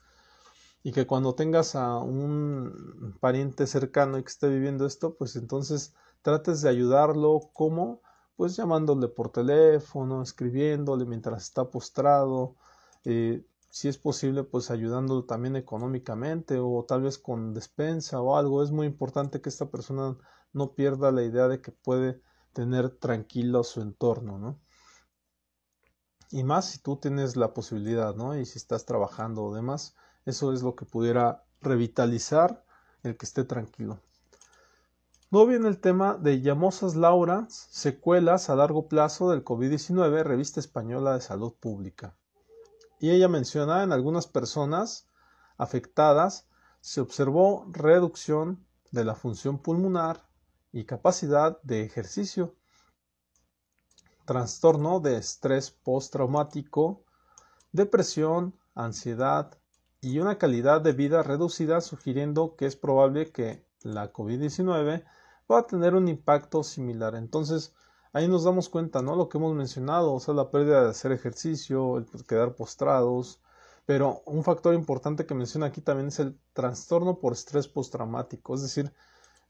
[0.83, 5.95] y que cuando tengas a un pariente cercano y que esté viviendo esto, pues entonces
[6.22, 8.01] trates de ayudarlo como
[8.37, 12.57] pues llamándole por teléfono, escribiéndole mientras está postrado,
[13.05, 18.62] eh, si es posible, pues ayudándolo también económicamente o tal vez con despensa o algo.
[18.62, 20.16] Es muy importante que esta persona
[20.53, 22.20] no pierda la idea de que puede
[22.53, 24.61] tener tranquilo su entorno, ¿no?
[26.30, 28.37] Y más si tú tienes la posibilidad, ¿no?
[28.39, 29.95] Y si estás trabajando o demás,
[30.26, 32.64] eso es lo que pudiera revitalizar
[33.03, 34.01] el que esté tranquilo.
[35.33, 41.14] No viene el tema de llamosas Laura, secuelas a largo plazo del COVID-19, revista española
[41.14, 42.18] de salud pública.
[43.01, 45.09] Y ella menciona en algunas personas
[45.57, 46.51] afectadas
[46.83, 50.28] se observó reducción de la función pulmonar
[50.70, 52.55] y capacidad de ejercicio,
[54.26, 57.07] trastorno de estrés postraumático,
[57.72, 59.59] depresión, ansiedad
[60.03, 65.05] y una calidad de vida reducida, sugiriendo que es probable que la COVID-19
[65.53, 67.14] va a tener un impacto similar.
[67.14, 67.74] Entonces,
[68.12, 69.16] ahí nos damos cuenta, ¿no?
[69.16, 73.40] Lo que hemos mencionado, o sea, la pérdida de hacer ejercicio, el quedar postrados,
[73.86, 78.62] pero un factor importante que menciona aquí también es el trastorno por estrés postraumático, es
[78.62, 78.92] decir,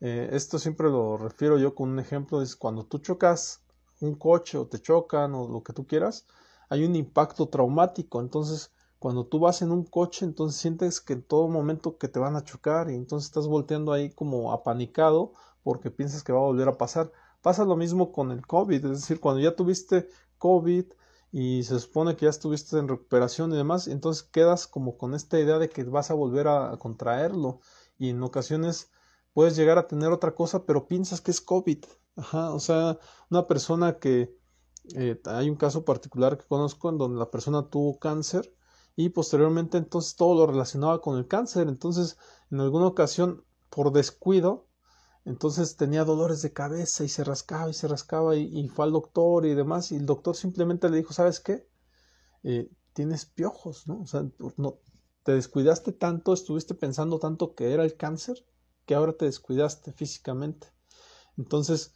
[0.01, 3.63] eh, esto siempre lo refiero yo con un ejemplo, es cuando tú chocas
[4.01, 6.27] un coche o te chocan o lo que tú quieras,
[6.69, 11.23] hay un impacto traumático, entonces cuando tú vas en un coche, entonces sientes que en
[11.23, 15.33] todo momento que te van a chocar y entonces estás volteando ahí como apanicado
[15.63, 17.13] porque piensas que va a volver a pasar.
[17.41, 20.09] Pasa lo mismo con el COVID, es decir, cuando ya tuviste
[20.39, 20.87] COVID
[21.33, 25.39] y se supone que ya estuviste en recuperación y demás, entonces quedas como con esta
[25.41, 27.61] idea de que vas a volver a contraerlo
[27.99, 28.91] y en ocasiones
[29.33, 31.85] puedes llegar a tener otra cosa, pero piensas que es COVID.
[32.17, 32.99] Ajá, o sea,
[33.31, 34.37] una persona que
[34.95, 38.55] eh, hay un caso particular que conozco en donde la persona tuvo cáncer
[38.97, 41.69] y posteriormente entonces todo lo relacionaba con el cáncer.
[41.69, 42.19] Entonces,
[42.51, 44.67] en alguna ocasión, por descuido,
[45.25, 49.47] entonces tenía dolores de cabeza y se rascaba y se rascaba y, fue al doctor
[49.47, 51.69] y demás y el doctor simplemente le dijo, ¿sabes qué?
[52.43, 54.01] Eh, tienes piojos, ¿no?
[54.01, 54.25] O sea,
[54.57, 54.81] no,
[55.23, 58.45] te descuidaste tanto, estuviste pensando tanto que era el cáncer,
[58.85, 60.69] que ahora te descuidaste físicamente.
[61.39, 61.95] Entonces,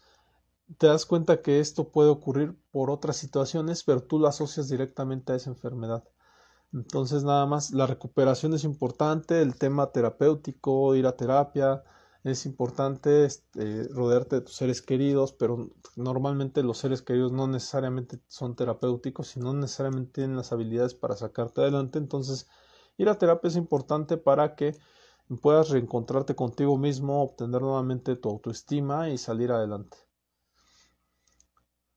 [0.78, 5.32] te das cuenta que esto puede ocurrir por otras situaciones, pero tú lo asocias directamente
[5.32, 6.04] a esa enfermedad.
[6.72, 11.82] Entonces, nada más, la recuperación es importante, el tema terapéutico, ir a terapia,
[12.30, 18.18] es importante este, rodearte de tus seres queridos, pero normalmente los seres queridos no necesariamente
[18.26, 21.98] son terapéuticos y no necesariamente tienen las habilidades para sacarte adelante.
[21.98, 22.48] Entonces,
[22.98, 24.76] ir a terapia es importante para que
[25.40, 29.96] puedas reencontrarte contigo mismo, obtener nuevamente tu autoestima y salir adelante.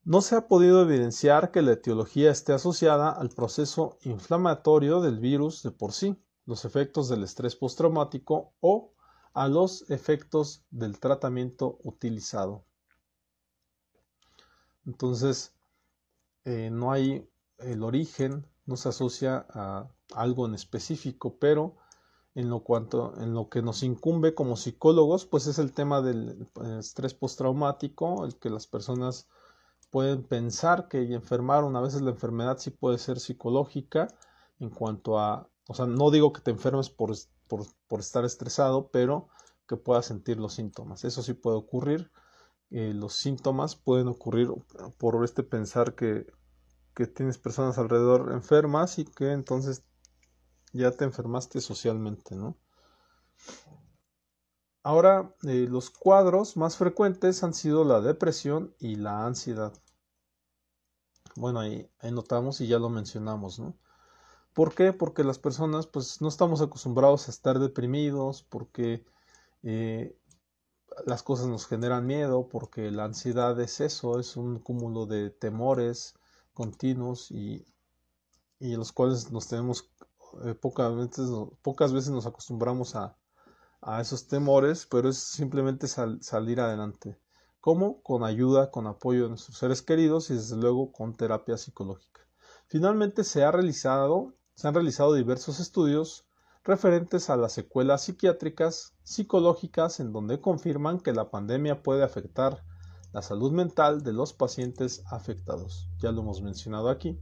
[0.03, 5.63] No se ha podido evidenciar que la etiología esté asociada al proceso inflamatorio del virus
[5.63, 6.15] de por sí,
[6.45, 8.93] los efectos del estrés postraumático o
[9.33, 12.63] a los efectos del tratamiento utilizado.
[14.85, 15.53] Entonces,
[16.45, 21.75] eh, no hay el origen, no se asocia a algo en específico, pero
[22.35, 26.47] en lo, cuanto, en lo que nos incumbe como psicólogos, pues es el tema del
[26.77, 29.27] estrés postraumático, el que las personas
[29.91, 34.07] pueden pensar que enfermaron, a veces la enfermedad sí puede ser psicológica
[34.59, 37.11] en cuanto a, o sea, no digo que te enfermes por,
[37.49, 39.27] por, estar estresado, pero
[39.67, 41.03] que puedas sentir los síntomas.
[41.03, 42.11] Eso sí puede ocurrir.
[42.71, 44.49] Eh, los síntomas pueden ocurrir
[44.97, 46.27] por este pensar que,
[46.95, 49.83] que tienes personas alrededor enfermas y que entonces
[50.71, 52.57] ya te enfermaste socialmente, ¿no?
[54.83, 59.73] Ahora, eh, los cuadros más frecuentes han sido la depresión y la ansiedad.
[61.35, 63.77] Bueno, ahí, notamos y ya lo mencionamos, ¿no?
[64.53, 64.93] ¿Por qué?
[64.93, 69.05] Porque las personas pues no estamos acostumbrados a estar deprimidos, porque
[69.63, 70.15] eh,
[71.05, 76.15] las cosas nos generan miedo, porque la ansiedad es eso, es un cúmulo de temores
[76.53, 77.65] continuos y,
[78.59, 79.89] y los cuales nos tenemos
[80.45, 81.29] eh, pocas, veces,
[81.61, 83.17] pocas veces nos acostumbramos a,
[83.81, 87.17] a esos temores, pero es simplemente salir adelante.
[87.61, 88.01] ¿Cómo?
[88.03, 92.21] Con ayuda, con apoyo de nuestros seres queridos y desde luego con terapia psicológica.
[92.67, 96.25] Finalmente se, ha realizado, se han realizado diversos estudios
[96.65, 102.65] referentes a las secuelas psiquiátricas, psicológicas, en donde confirman que la pandemia puede afectar
[103.13, 105.87] la salud mental de los pacientes afectados.
[105.99, 107.17] Ya lo hemos mencionado aquí.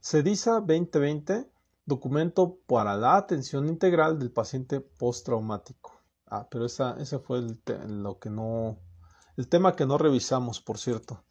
[0.00, 1.48] CEDISA 2020,
[1.86, 5.92] documento para la atención integral del paciente postraumático.
[6.26, 7.46] Ah, pero esa, ese fue
[7.86, 8.80] lo que no,
[9.36, 11.22] el tema que no revisamos, por cierto.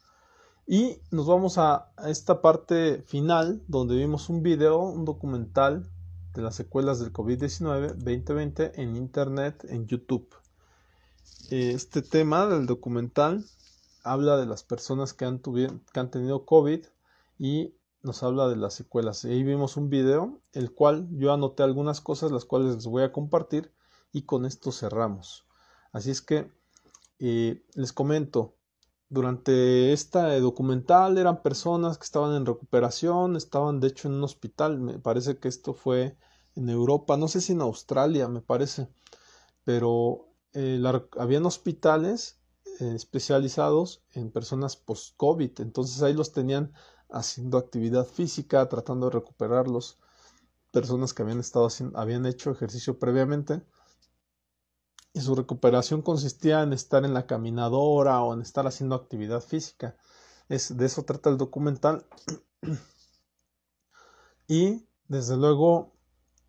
[0.66, 5.88] Y nos vamos a, esta parte final donde vimos un video, un documental
[6.34, 10.28] de las secuelas del COVID-19 2020 en Internet, en YouTube.
[11.50, 13.44] Este tema del documental
[14.04, 16.84] habla de las personas que han, que han tenido COVID
[17.38, 19.24] y nos habla de las secuelas.
[19.24, 23.12] Ahí vimos un video, el cual yo anoté algunas cosas, las cuales les voy a
[23.12, 23.72] compartir
[24.12, 25.44] y con esto cerramos.
[25.92, 26.50] Así es que
[27.18, 28.54] eh, les comento,
[29.10, 34.78] durante esta documental eran personas que estaban en recuperación, estaban de hecho en un hospital,
[34.80, 36.16] me parece que esto fue
[36.54, 38.88] en Europa, no sé si en Australia, me parece,
[39.64, 40.80] pero eh,
[41.18, 42.40] habían hospitales
[42.80, 46.72] eh, especializados en personas post-COVID, entonces ahí los tenían
[47.10, 49.98] haciendo actividad física, tratando de recuperarlos,
[50.70, 53.62] personas que habían estado haciendo, habían hecho ejercicio previamente
[55.12, 59.96] y su recuperación consistía en estar en la caminadora o en estar haciendo actividad física.
[60.48, 62.06] Es, de eso trata el documental.
[64.48, 65.92] y desde luego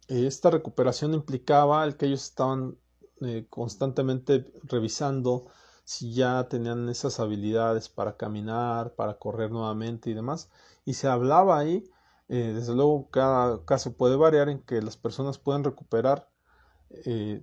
[0.08, 2.78] esta recuperación implicaba el que ellos estaban
[3.22, 5.48] eh, constantemente revisando
[5.84, 10.50] si ya tenían esas habilidades para caminar, para correr nuevamente y demás.
[10.86, 11.90] Y se hablaba ahí,
[12.30, 16.30] eh, desde luego cada caso puede variar en que las personas pueden recuperar
[17.06, 17.42] eh,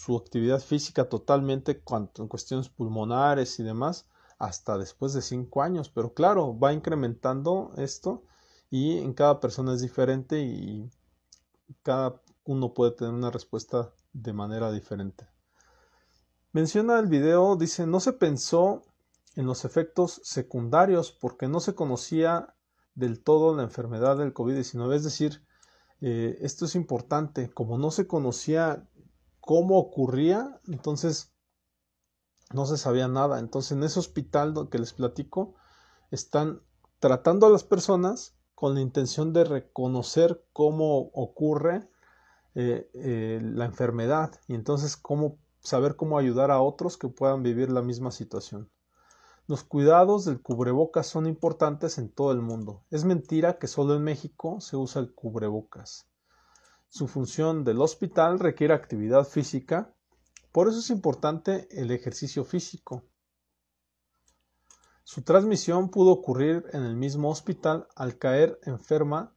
[0.00, 1.82] su actividad física totalmente
[2.16, 4.06] en cuestiones pulmonares y demás
[4.38, 5.90] hasta después de cinco años.
[5.90, 8.22] Pero claro, va incrementando esto
[8.70, 10.88] y en cada persona es diferente y
[11.82, 15.28] cada uno puede tener una respuesta de manera diferente.
[16.52, 18.80] Menciona el video, dice, no se pensó
[19.36, 22.54] en los efectos secundarios porque no se conocía
[22.94, 24.94] del todo la enfermedad del COVID-19.
[24.94, 25.44] Es decir,
[26.00, 28.88] eh, esto es importante, como no se conocía
[29.50, 31.34] cómo ocurría, entonces
[32.54, 33.40] no se sabía nada.
[33.40, 35.56] Entonces en ese hospital que les platico,
[36.12, 36.62] están
[37.00, 41.90] tratando a las personas con la intención de reconocer cómo ocurre
[42.54, 47.72] eh, eh, la enfermedad y entonces cómo saber cómo ayudar a otros que puedan vivir
[47.72, 48.70] la misma situación.
[49.48, 52.84] Los cuidados del cubrebocas son importantes en todo el mundo.
[52.88, 56.09] Es mentira que solo en México se usa el cubrebocas.
[56.92, 59.94] Su función del hospital requiere actividad física,
[60.50, 63.04] por eso es importante el ejercicio físico.
[65.04, 69.36] Su transmisión pudo ocurrir en el mismo hospital al caer enferma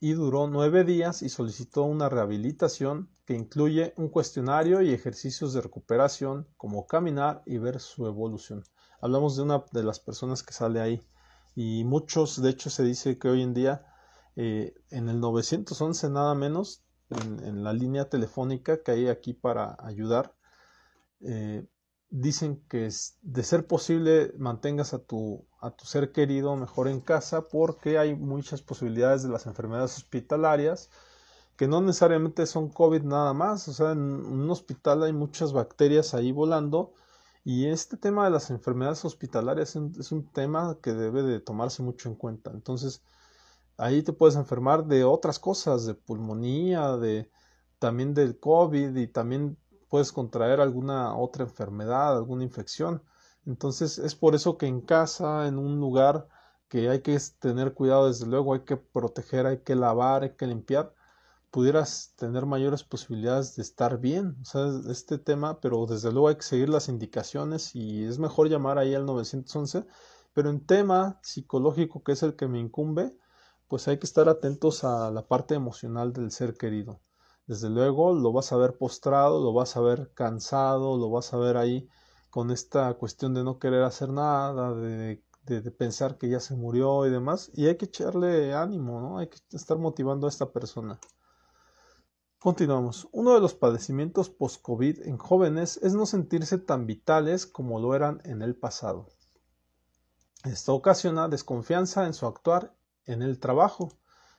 [0.00, 5.60] y duró nueve días y solicitó una rehabilitación que incluye un cuestionario y ejercicios de
[5.60, 8.64] recuperación como caminar y ver su evolución.
[9.02, 11.02] Hablamos de una de las personas que sale ahí
[11.54, 13.84] y muchos, de hecho se dice que hoy en día
[14.36, 20.34] eh, en el 911 nada menos, en, la línea telefónica que hay aquí para ayudar,
[21.20, 21.66] eh,
[22.10, 27.00] dicen que es, de ser posible mantengas a tu, a tu ser querido mejor en
[27.00, 30.90] casa porque hay muchas posibilidades de las enfermedades hospitalarias
[31.56, 36.14] que no necesariamente son COVID nada más, o sea, en un hospital hay muchas bacterias
[36.14, 36.94] ahí volando
[37.44, 42.08] y este tema de las enfermedades hospitalarias es un, tema que debe de tomarse mucho
[42.08, 42.50] en cuenta.
[42.50, 43.02] Entonces,
[43.76, 47.30] ahí te puedes enfermar de otras cosas, de pulmonía, de
[47.78, 49.58] también del COVID y también
[49.88, 53.02] puedes contraer alguna otra enfermedad, alguna infección.
[53.46, 56.28] Entonces es por eso que en casa, en un lugar
[56.68, 60.46] que hay que tener cuidado, desde luego hay que proteger, hay que lavar, hay que
[60.46, 60.94] limpiar,
[61.50, 64.36] pudieras tener mayores posibilidades de estar bien.
[64.42, 68.48] O sea, este tema, pero desde luego hay que seguir las indicaciones y es mejor
[68.48, 69.86] llamar ahí al 911.
[70.32, 73.16] Pero en tema psicológico, que es el que me incumbe,
[73.68, 77.00] pues hay que estar atentos a la parte emocional del ser querido.
[77.46, 81.36] Desde luego lo vas a ver postrado, lo vas a ver cansado, lo vas a
[81.36, 81.88] ver ahí
[82.30, 85.22] con esta cuestión de no querer hacer nada, de,
[85.78, 87.50] pensar que ya se murió y demás.
[87.54, 89.18] Y hay que echarle ánimo, ¿no?
[89.18, 90.98] Hay que estar motivando a esta persona.
[92.38, 93.08] Continuamos.
[93.12, 98.20] Uno de los padecimientos post-COVID en jóvenes es no sentirse tan vitales como lo eran
[98.24, 99.06] en el pasado.
[100.44, 102.74] Esto ocasiona desconfianza en su actuar
[103.06, 103.92] en el trabajo.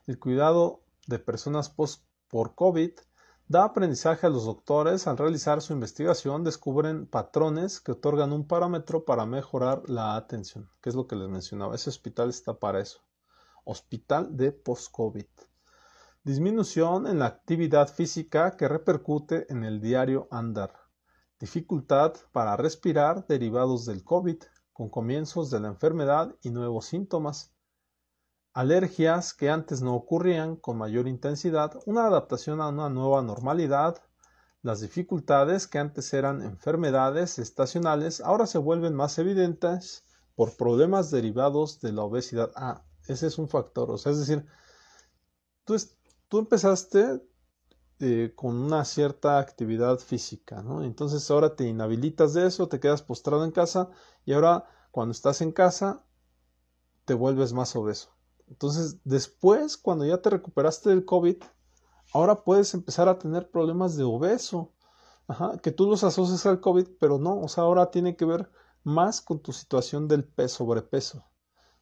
[0.08, 2.92] El cuidado de personas post por COVID
[3.48, 9.06] da aprendizaje a los doctores al realizar su investigación descubren patrones que otorgan un parámetro
[9.06, 11.76] para mejorar la atención, que es lo que les mencionaba.
[11.76, 13.02] Ese hospital está para eso.
[13.64, 15.28] Hospital de post-COVID.
[16.24, 20.74] Disminución en la actividad física que repercute en el diario andar.
[21.40, 24.38] Dificultad para respirar derivados del COVID,
[24.74, 27.55] con comienzos de la enfermedad y nuevos síntomas
[28.56, 34.02] alergias que antes no ocurrían con mayor intensidad, una adaptación a una nueva normalidad,
[34.62, 41.82] las dificultades que antes eran enfermedades estacionales ahora se vuelven más evidentes por problemas derivados
[41.82, 42.52] de la obesidad.
[42.56, 44.46] Ah, ese es un factor, o sea, es decir,
[45.66, 45.76] tú,
[46.30, 47.22] tú empezaste
[48.00, 50.82] eh, con una cierta actividad física, ¿no?
[50.82, 53.90] Entonces ahora te inhabilitas de eso, te quedas postrado en casa
[54.24, 56.06] y ahora cuando estás en casa
[57.04, 58.15] te vuelves más obeso.
[58.48, 61.38] Entonces, después, cuando ya te recuperaste del COVID,
[62.14, 64.72] ahora puedes empezar a tener problemas de obeso.
[65.28, 68.50] Ajá, que tú los asocias al COVID, pero no, o sea, ahora tiene que ver
[68.84, 71.26] más con tu situación del peso, sobrepeso.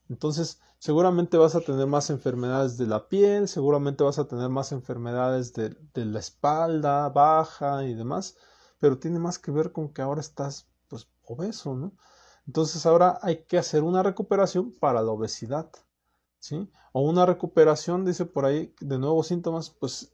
[0.09, 4.71] Entonces, seguramente vas a tener más enfermedades de la piel, seguramente vas a tener más
[4.71, 8.37] enfermedades de, de la espalda baja y demás,
[8.79, 11.93] pero tiene más que ver con que ahora estás, pues, obeso, ¿no?
[12.47, 15.69] Entonces, ahora hay que hacer una recuperación para la obesidad.
[16.91, 20.13] O una recuperación, dice por ahí, de nuevos síntomas, pues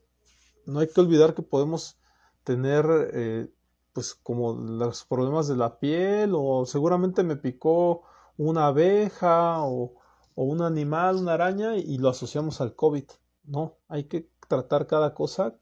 [0.66, 1.98] no hay que olvidar que podemos
[2.44, 3.52] tener, eh,
[3.92, 8.02] pues como los problemas de la piel, o seguramente me picó
[8.36, 9.94] una abeja o,
[10.34, 13.04] o un animal, una araña, y lo asociamos al COVID.
[13.44, 15.56] No, hay que tratar cada cosa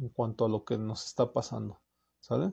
[0.00, 1.80] en cuanto a lo que nos está pasando,
[2.20, 2.52] ¿sale?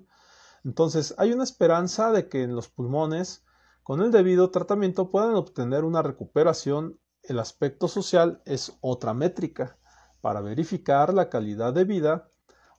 [0.63, 3.43] Entonces, hay una esperanza de que en los pulmones,
[3.83, 9.77] con el debido tratamiento, puedan obtener una recuperación el aspecto social es otra métrica
[10.21, 12.29] para verificar la calidad de vida.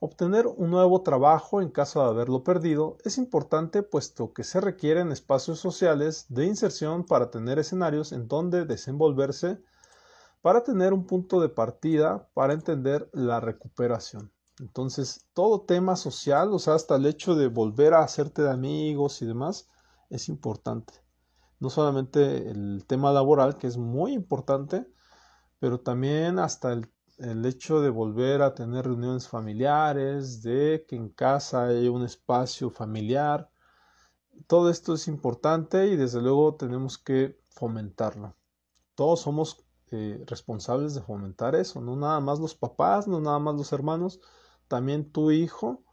[0.00, 5.12] Obtener un nuevo trabajo en caso de haberlo perdido es importante puesto que se requieren
[5.12, 9.62] espacios sociales de inserción para tener escenarios en donde desenvolverse,
[10.42, 14.30] para tener un punto de partida para entender la recuperación.
[14.60, 19.22] Entonces, todo tema social, o sea, hasta el hecho de volver a hacerte de amigos
[19.22, 19.68] y demás,
[20.10, 21.03] es importante.
[21.60, 24.86] No solamente el tema laboral, que es muy importante,
[25.58, 31.08] pero también hasta el, el hecho de volver a tener reuniones familiares, de que en
[31.08, 33.50] casa haya un espacio familiar.
[34.46, 38.34] Todo esto es importante y desde luego tenemos que fomentarlo.
[38.94, 43.54] Todos somos eh, responsables de fomentar eso, no nada más los papás, no nada más
[43.54, 44.20] los hermanos,
[44.68, 45.84] también tu hijo,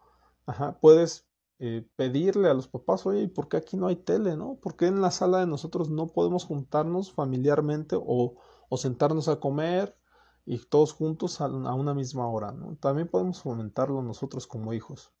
[0.46, 1.26] ajá, puedes
[1.64, 4.56] eh, pedirle a los papás, oye, ¿por qué aquí no hay tele, no?
[4.56, 8.34] ¿Por qué en la sala de nosotros no podemos juntarnos familiarmente o,
[8.68, 9.96] o sentarnos a comer
[10.44, 12.74] y todos juntos a, una misma hora, ¿no?
[12.80, 15.12] También podemos fomentarlo nosotros como hijos.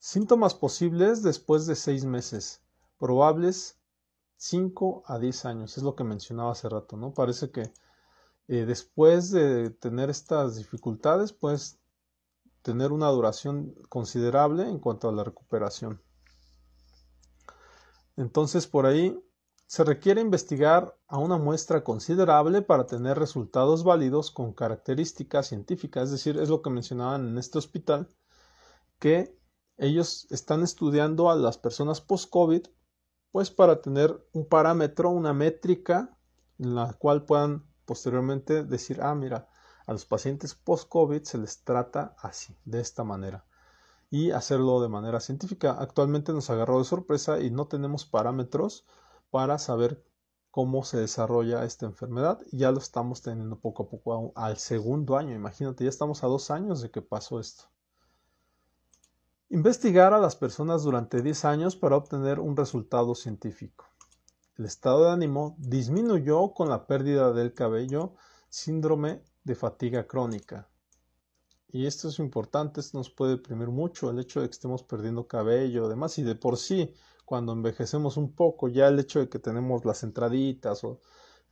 [0.00, 2.62] Síntomas posibles después de seis meses.
[2.98, 3.78] Probables
[4.38, 7.14] 5 a 10 años, es lo que mencionaba hace rato, ¿no?
[7.14, 7.72] Parece que
[8.48, 11.78] eh, después de tener estas dificultades, puedes
[12.66, 16.02] tener una duración considerable en cuanto a la recuperación.
[18.16, 19.16] Entonces, por ahí
[19.66, 26.10] se requiere investigar a una muestra considerable para tener resultados válidos con características científicas, es
[26.10, 28.12] decir, es lo que mencionaban en este hospital,
[28.98, 29.38] que
[29.76, 32.66] ellos están estudiando a las personas post-COVID
[33.30, 36.18] pues para tener un parámetro, una métrica
[36.58, 39.48] en la cual puedan posteriormente decir, ah, mira,
[39.86, 43.46] a los pacientes post-COVID se les trata así, de esta manera,
[44.10, 45.76] y hacerlo de manera científica.
[45.78, 48.84] Actualmente nos agarró de sorpresa y no tenemos parámetros
[49.30, 50.04] para saber
[50.50, 55.34] cómo se desarrolla esta enfermedad ya lo estamos teniendo poco a poco al segundo año.
[55.34, 57.64] Imagínate, ya estamos a dos años de que pasó esto.
[59.50, 63.84] Investigar a las personas durante 10 años para obtener un resultado científico.
[64.56, 68.14] El estado de ánimo disminuyó con la pérdida del cabello,
[68.48, 70.68] síndrome de fatiga crónica.
[71.68, 75.26] Y esto es importante, esto nos puede deprimir mucho, el hecho de que estemos perdiendo
[75.26, 76.92] cabello, además, y de por sí,
[77.24, 81.00] cuando envejecemos un poco, ya el hecho de que tenemos las entraditas o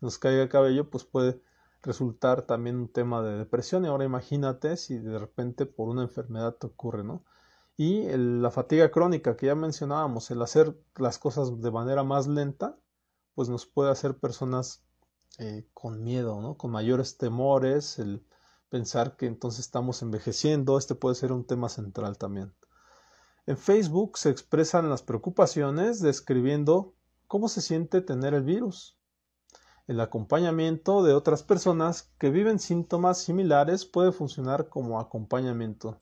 [0.01, 1.41] nos caiga el cabello, pues puede
[1.83, 3.85] resultar también un tema de depresión.
[3.85, 7.25] Y ahora imagínate si de repente por una enfermedad te ocurre, ¿no?
[7.77, 12.79] y la fatiga crónica que ya mencionábamos, el hacer las cosas de manera más lenta,
[13.35, 14.84] pues nos puede hacer personas
[15.39, 16.57] eh, con miedo, ¿no?
[16.57, 18.25] con mayores temores, el
[18.69, 22.55] pensar que entonces estamos envejeciendo, este puede ser un tema central también.
[23.47, 26.95] En Facebook se expresan las preocupaciones describiendo
[27.27, 28.99] cómo se siente tener el virus.
[29.87, 35.99] El acompañamiento de otras personas que viven síntomas similares puede funcionar como acompañamiento.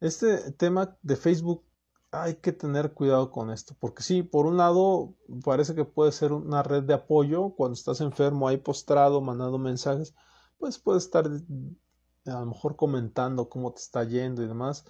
[0.00, 1.64] Este tema de Facebook
[2.12, 6.32] hay que tener cuidado con esto, porque sí, por un lado parece que puede ser
[6.32, 10.14] una red de apoyo cuando estás enfermo ahí postrado, mandando mensajes,
[10.58, 14.84] pues puedes estar a lo mejor comentando cómo te está yendo y demás.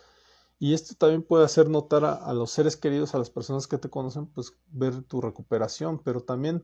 [0.59, 3.91] Y esto también puede hacer notar a, los seres queridos, a las personas que te
[3.91, 6.63] conocen, pues ver tu recuperación, pero también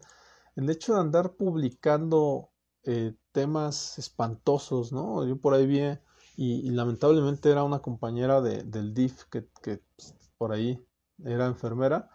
[0.56, 2.50] el hecho de andar publicando
[2.84, 5.24] eh, temas espantosos, ¿no?
[5.24, 5.80] Yo por ahí vi
[6.36, 10.82] y, lamentablemente era una compañera de, del DIF que, pues, por ahí
[11.24, 12.10] era enfermera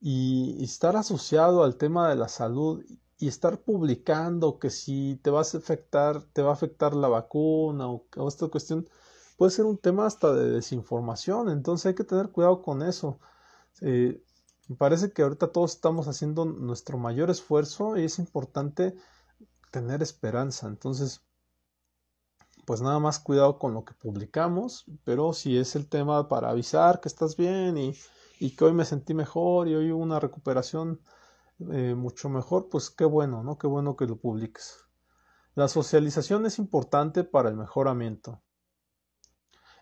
[0.00, 2.84] y, estar asociado al tema de la salud
[3.18, 7.88] y estar publicando que si te vas a afectar, te va a afectar la vacuna
[7.88, 8.88] o, esta cuestión
[9.36, 13.20] puede ser un tema hasta de desinformación, entonces hay que tener cuidado con eso.
[13.80, 14.22] Eh,
[14.68, 18.94] me parece que ahorita todos estamos haciendo nuestro mayor esfuerzo y es importante
[19.70, 20.66] tener esperanza.
[20.66, 21.22] Entonces,
[22.68, 27.00] pues nada más cuidado con lo que publicamos, pero si es el tema para avisar
[27.00, 31.00] que estás bien y, que hoy me sentí mejor y hoy hubo una recuperación
[31.72, 33.56] eh, mucho mejor, pues qué bueno, ¿no?
[33.56, 34.84] Qué bueno que lo publiques.
[35.54, 38.42] La socialización es importante para el mejoramiento.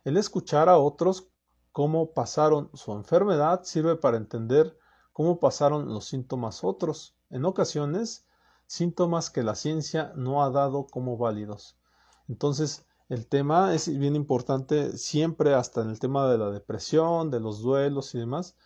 [0.04, 1.32] El escuchar a otros
[1.72, 4.78] cómo pasaron su enfermedad sirve para entender
[5.12, 8.28] cómo pasaron los síntomas otros, en ocasiones
[8.68, 11.76] síntomas que la ciencia no ha dado como válidos.
[12.28, 17.40] Entonces, el tema es bien importante siempre, hasta en el tema de la depresión, de
[17.40, 18.56] los duelos y demás,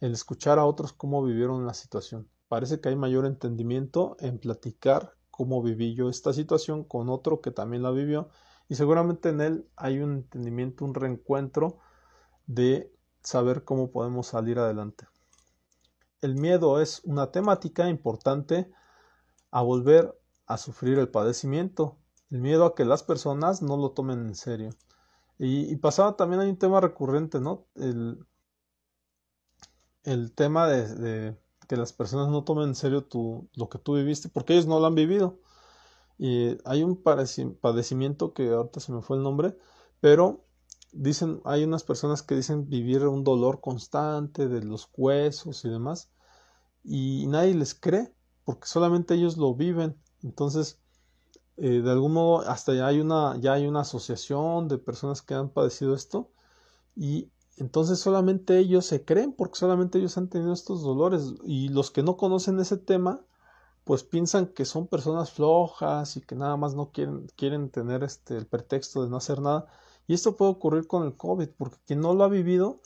[0.00, 2.28] el escuchar a otros cómo vivieron la situación.
[2.48, 7.50] Parece que hay mayor entendimiento en platicar cómo viví yo esta situación con otro que
[7.50, 8.28] también la vivió
[8.68, 11.78] y seguramente en él hay un entendimiento, un reencuentro
[12.46, 12.92] de
[13.22, 15.06] saber cómo podemos salir adelante.
[16.20, 18.70] El miedo es una temática importante
[19.50, 21.98] a volver a sufrir el padecimiento
[22.30, 24.70] el miedo a que las personas no lo tomen en serio.
[25.38, 27.66] Y, pasaba también hay un tema recurrente, ¿no?
[27.74, 28.26] El,
[30.04, 33.06] el tema de, que las personas no tomen en serio
[33.54, 35.40] lo que tú viviste, porque ellos no lo han vivido.
[36.18, 39.56] Y hay un padecimiento que ahorita se me fue el nombre,
[40.00, 40.44] Pero
[40.92, 46.10] dicen, hay unas personas que dicen vivir un dolor constante de los huesos y demás,
[46.84, 48.14] y nadie les cree,
[48.44, 49.96] porque solamente ellos lo viven.
[50.22, 50.80] Entonces,
[51.60, 55.34] eh, de algún modo, hasta ya hay una, ya hay una asociación de personas que
[55.34, 56.30] han padecido esto,
[56.96, 61.90] y entonces solamente ellos se creen, porque solamente ellos han tenido estos dolores, y los
[61.90, 63.20] que no conocen ese tema,
[63.84, 68.36] pues piensan que son personas flojas y que nada más no quieren, quieren tener este,
[68.36, 69.66] el pretexto de no hacer nada.
[70.06, 72.80] Y esto puede ocurrir con el COVID, porque quien no lo ha vivido,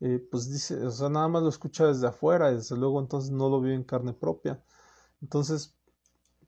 [0.00, 3.30] eh, pues dice, o sea, nada más lo escucha desde afuera, y desde luego entonces
[3.32, 4.62] no lo vive en carne propia.
[5.22, 5.74] Entonces,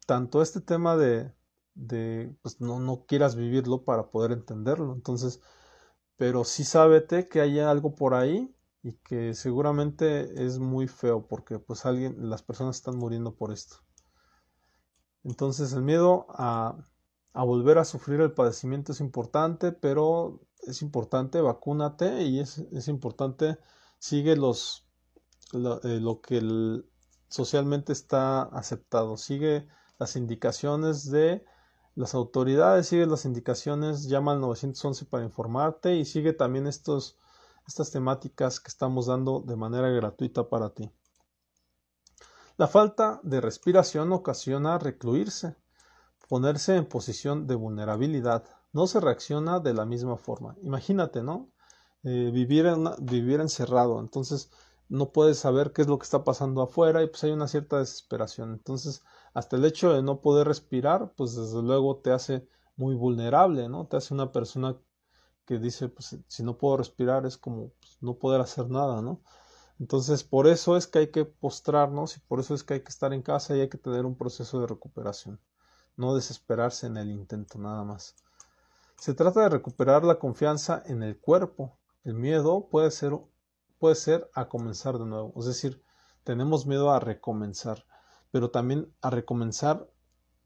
[0.07, 1.33] tanto este tema de,
[1.75, 4.95] de pues no, no quieras vivirlo para poder entenderlo.
[4.95, 5.41] Entonces,
[6.17, 11.59] pero sí sábete que hay algo por ahí y que seguramente es muy feo porque
[11.59, 13.77] pues alguien, las personas están muriendo por esto.
[15.25, 16.77] Entonces el miedo a,
[17.33, 22.89] a volver a sufrir el padecimiento es importante, pero es importante, vacúnate y es, es
[22.89, 23.59] importante,
[23.99, 24.87] sigue los,
[25.53, 26.41] lo, eh, lo que
[27.29, 29.67] socialmente está aceptado, sigue
[29.99, 31.45] las indicaciones de
[31.95, 37.17] las autoridades, sigue las indicaciones, llama al 911 para informarte y sigue también estos
[37.67, 40.91] estas temáticas que estamos dando de manera gratuita para ti.
[42.57, 45.57] La falta de respiración ocasiona recluirse,
[46.29, 48.45] ponerse en posición de vulnerabilidad.
[48.73, 50.57] No se reacciona de la misma forma.
[50.63, 51.49] Imagínate, ¿no?
[52.05, 53.99] Eh, vivir encerrado.
[53.99, 54.51] Entonces
[54.89, 57.79] no puedes saber qué es lo que está pasando afuera y pues hay una cierta
[57.79, 58.53] desesperación.
[58.53, 59.03] Entonces
[59.35, 63.87] hasta el hecho de no poder respirar, pues desde luego te hace muy vulnerable, ¿no?
[63.87, 64.77] Te hace una persona
[65.45, 69.23] que dice, pues si no puedo respirar es como pues, no poder hacer nada, ¿no?
[69.81, 72.91] Entonces, por eso es que hay que postrarnos y por eso es que hay que
[72.91, 75.41] estar en casa y hay que tener un proceso de recuperación,
[75.97, 78.15] no desesperarse en el intento nada más.
[78.97, 81.77] Se trata de recuperar la confianza en el cuerpo.
[82.05, 83.19] El miedo puede ser,
[83.85, 85.83] puede ser a comenzar de nuevo, es decir,
[86.23, 87.85] tenemos miedo a recomenzar,
[88.31, 89.87] pero también a recomenzar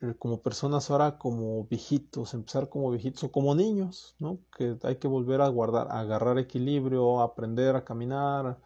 [0.00, 4.40] eh, como personas ahora como viejitos, empezar como viejitos o como niños, ¿no?
[4.56, 8.58] Que hay que volver a guardar, a agarrar equilibrio, aprender a caminar.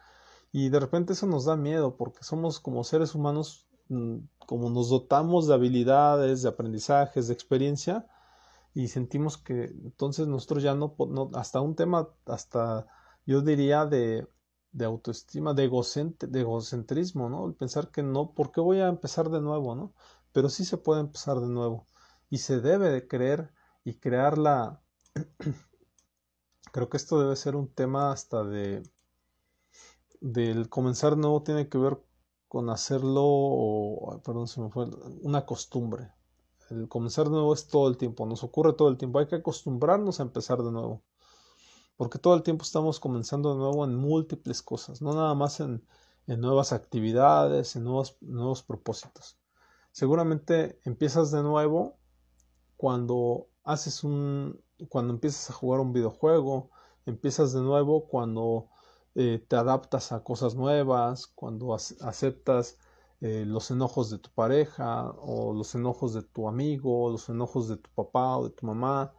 [0.51, 4.17] Y de repente eso nos da miedo porque somos como seres humanos, mm,
[4.47, 8.07] como nos dotamos de habilidades, de aprendizajes, de experiencia
[8.73, 12.87] y sentimos que entonces nosotros ya no, no hasta un tema, hasta
[13.27, 14.27] yo diría de,
[14.73, 17.47] de autoestima, de, de egocentrismo, ¿no?
[17.47, 19.93] El pensar que no, ¿por qué voy a empezar de nuevo, ¿no?
[20.33, 21.87] pero sí se puede empezar de nuevo
[22.29, 23.53] y se debe de creer
[23.85, 24.81] y crear la
[26.73, 28.83] creo que esto debe ser un tema hasta de
[30.19, 32.01] del comenzar nuevo tiene que ver
[32.47, 34.87] con hacerlo perdón se me fue
[35.21, 36.11] una costumbre
[36.69, 39.35] el comenzar de nuevo es todo el tiempo nos ocurre todo el tiempo hay que
[39.35, 41.03] acostumbrarnos a empezar de nuevo
[41.97, 45.85] porque todo el tiempo estamos comenzando de nuevo en múltiples cosas no nada más en,
[46.27, 49.37] en nuevas actividades en nuevos, nuevos propósitos.
[49.91, 51.97] Seguramente empiezas de nuevo
[52.77, 56.71] cuando haces un cuando empiezas a jugar un videojuego,
[57.05, 58.69] empiezas de nuevo cuando
[59.15, 62.77] eh, te adaptas a cosas nuevas, cuando aceptas
[63.21, 67.77] eh, los enojos de tu pareja o los enojos de tu amigo, los enojos de
[67.77, 69.13] tu papá o de tu mamá,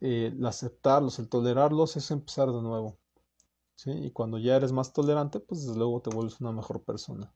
[0.00, 2.98] eh, el aceptarlos, el tolerarlos es empezar de nuevo.
[3.74, 3.90] ¿sí?
[3.90, 7.32] Y cuando ya eres más tolerante, pues desde luego te vuelves una mejor persona.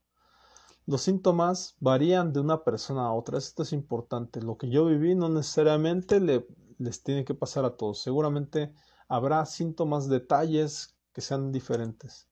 [0.87, 3.39] Los síntomas varían de una persona a otra.
[3.39, 4.43] Esto es importante.
[4.43, 6.47] Lo que yo viví no necesariamente le,
[6.79, 8.03] les tiene que pasar a todos.
[8.03, 8.75] Seguramente
[9.09, 12.29] habrá síntomas, detalles que sean diferentes.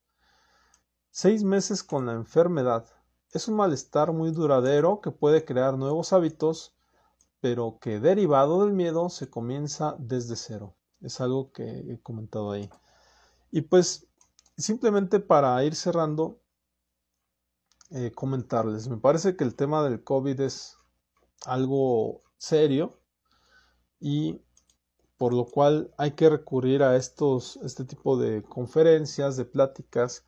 [1.10, 2.86] Seis meses con la enfermedad.
[3.30, 6.71] Es un malestar muy duradero que puede crear nuevos hábitos,
[7.42, 10.76] pero que derivado del miedo se comienza desde cero.
[11.00, 12.70] Es algo que he comentado ahí.
[13.50, 14.06] Y pues
[14.56, 16.40] simplemente para ir cerrando,
[17.90, 18.86] eh, comentarles.
[18.86, 20.78] Me parece que el tema del COVID es
[21.44, 23.00] algo serio
[23.98, 24.40] y
[25.18, 30.24] por lo cual hay que recurrir a estos, este tipo de conferencias, de pláticas,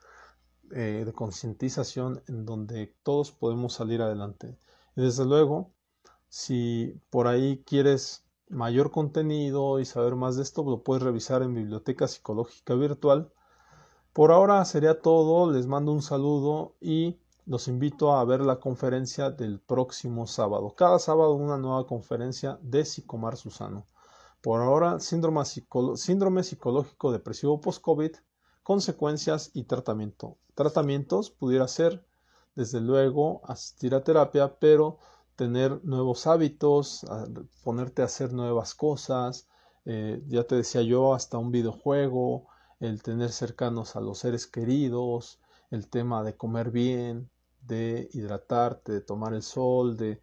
[0.73, 4.57] eh, de concientización en donde todos podemos salir adelante.
[4.97, 5.74] Y desde luego,
[6.29, 11.53] si por ahí quieres mayor contenido y saber más de esto, lo puedes revisar en
[11.53, 13.31] Biblioteca Psicológica Virtual.
[14.13, 19.29] Por ahora sería todo, les mando un saludo y los invito a ver la conferencia
[19.29, 20.73] del próximo sábado.
[20.75, 23.85] Cada sábado una nueva conferencia de Psicomar Susano.
[24.41, 25.43] Por ahora, síndrome,
[25.95, 28.11] síndrome psicológico depresivo post-COVID,
[28.63, 30.37] consecuencias y tratamiento.
[30.55, 32.05] Tratamientos pudiera ser,
[32.55, 34.97] desde luego, asistir a terapia, pero
[35.35, 37.05] tener nuevos hábitos,
[37.63, 39.47] ponerte a hacer nuevas cosas,
[39.85, 42.47] eh, ya te decía yo, hasta un videojuego,
[42.79, 45.39] el tener cercanos a los seres queridos,
[45.71, 47.29] el tema de comer bien,
[47.61, 50.21] de hidratarte, de tomar el sol, de,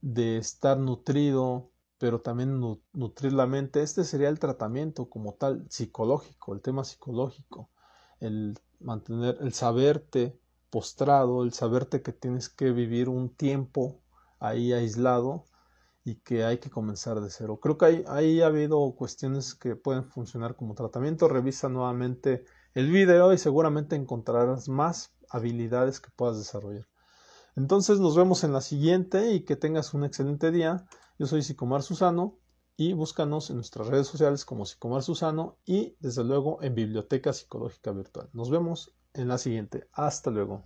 [0.00, 2.60] de estar nutrido, pero también
[2.92, 3.82] nutrir la mente.
[3.82, 7.70] Este sería el tratamiento como tal psicológico, el tema psicológico,
[8.20, 10.38] el mantener, el saberte
[10.70, 14.00] postrado, el saberte que tienes que vivir un tiempo
[14.38, 15.44] ahí aislado
[16.04, 17.58] y que hay que comenzar de cero.
[17.60, 21.28] Creo que ahí, ha habido cuestiones que pueden funcionar como tratamiento.
[21.28, 26.86] Revisa nuevamente el video y seguramente encontrarás más habilidades que puedas desarrollar.
[27.56, 30.86] Entonces nos vemos en la siguiente y que tengas un excelente día.
[31.18, 32.38] Yo soy Psicomar Susano
[32.76, 37.90] y búscanos en nuestras redes sociales como Psicomar Susano y desde luego en Biblioteca Psicológica
[37.90, 38.28] Virtual.
[38.32, 39.88] Nos vemos en la siguiente.
[39.92, 40.64] Hasta luego.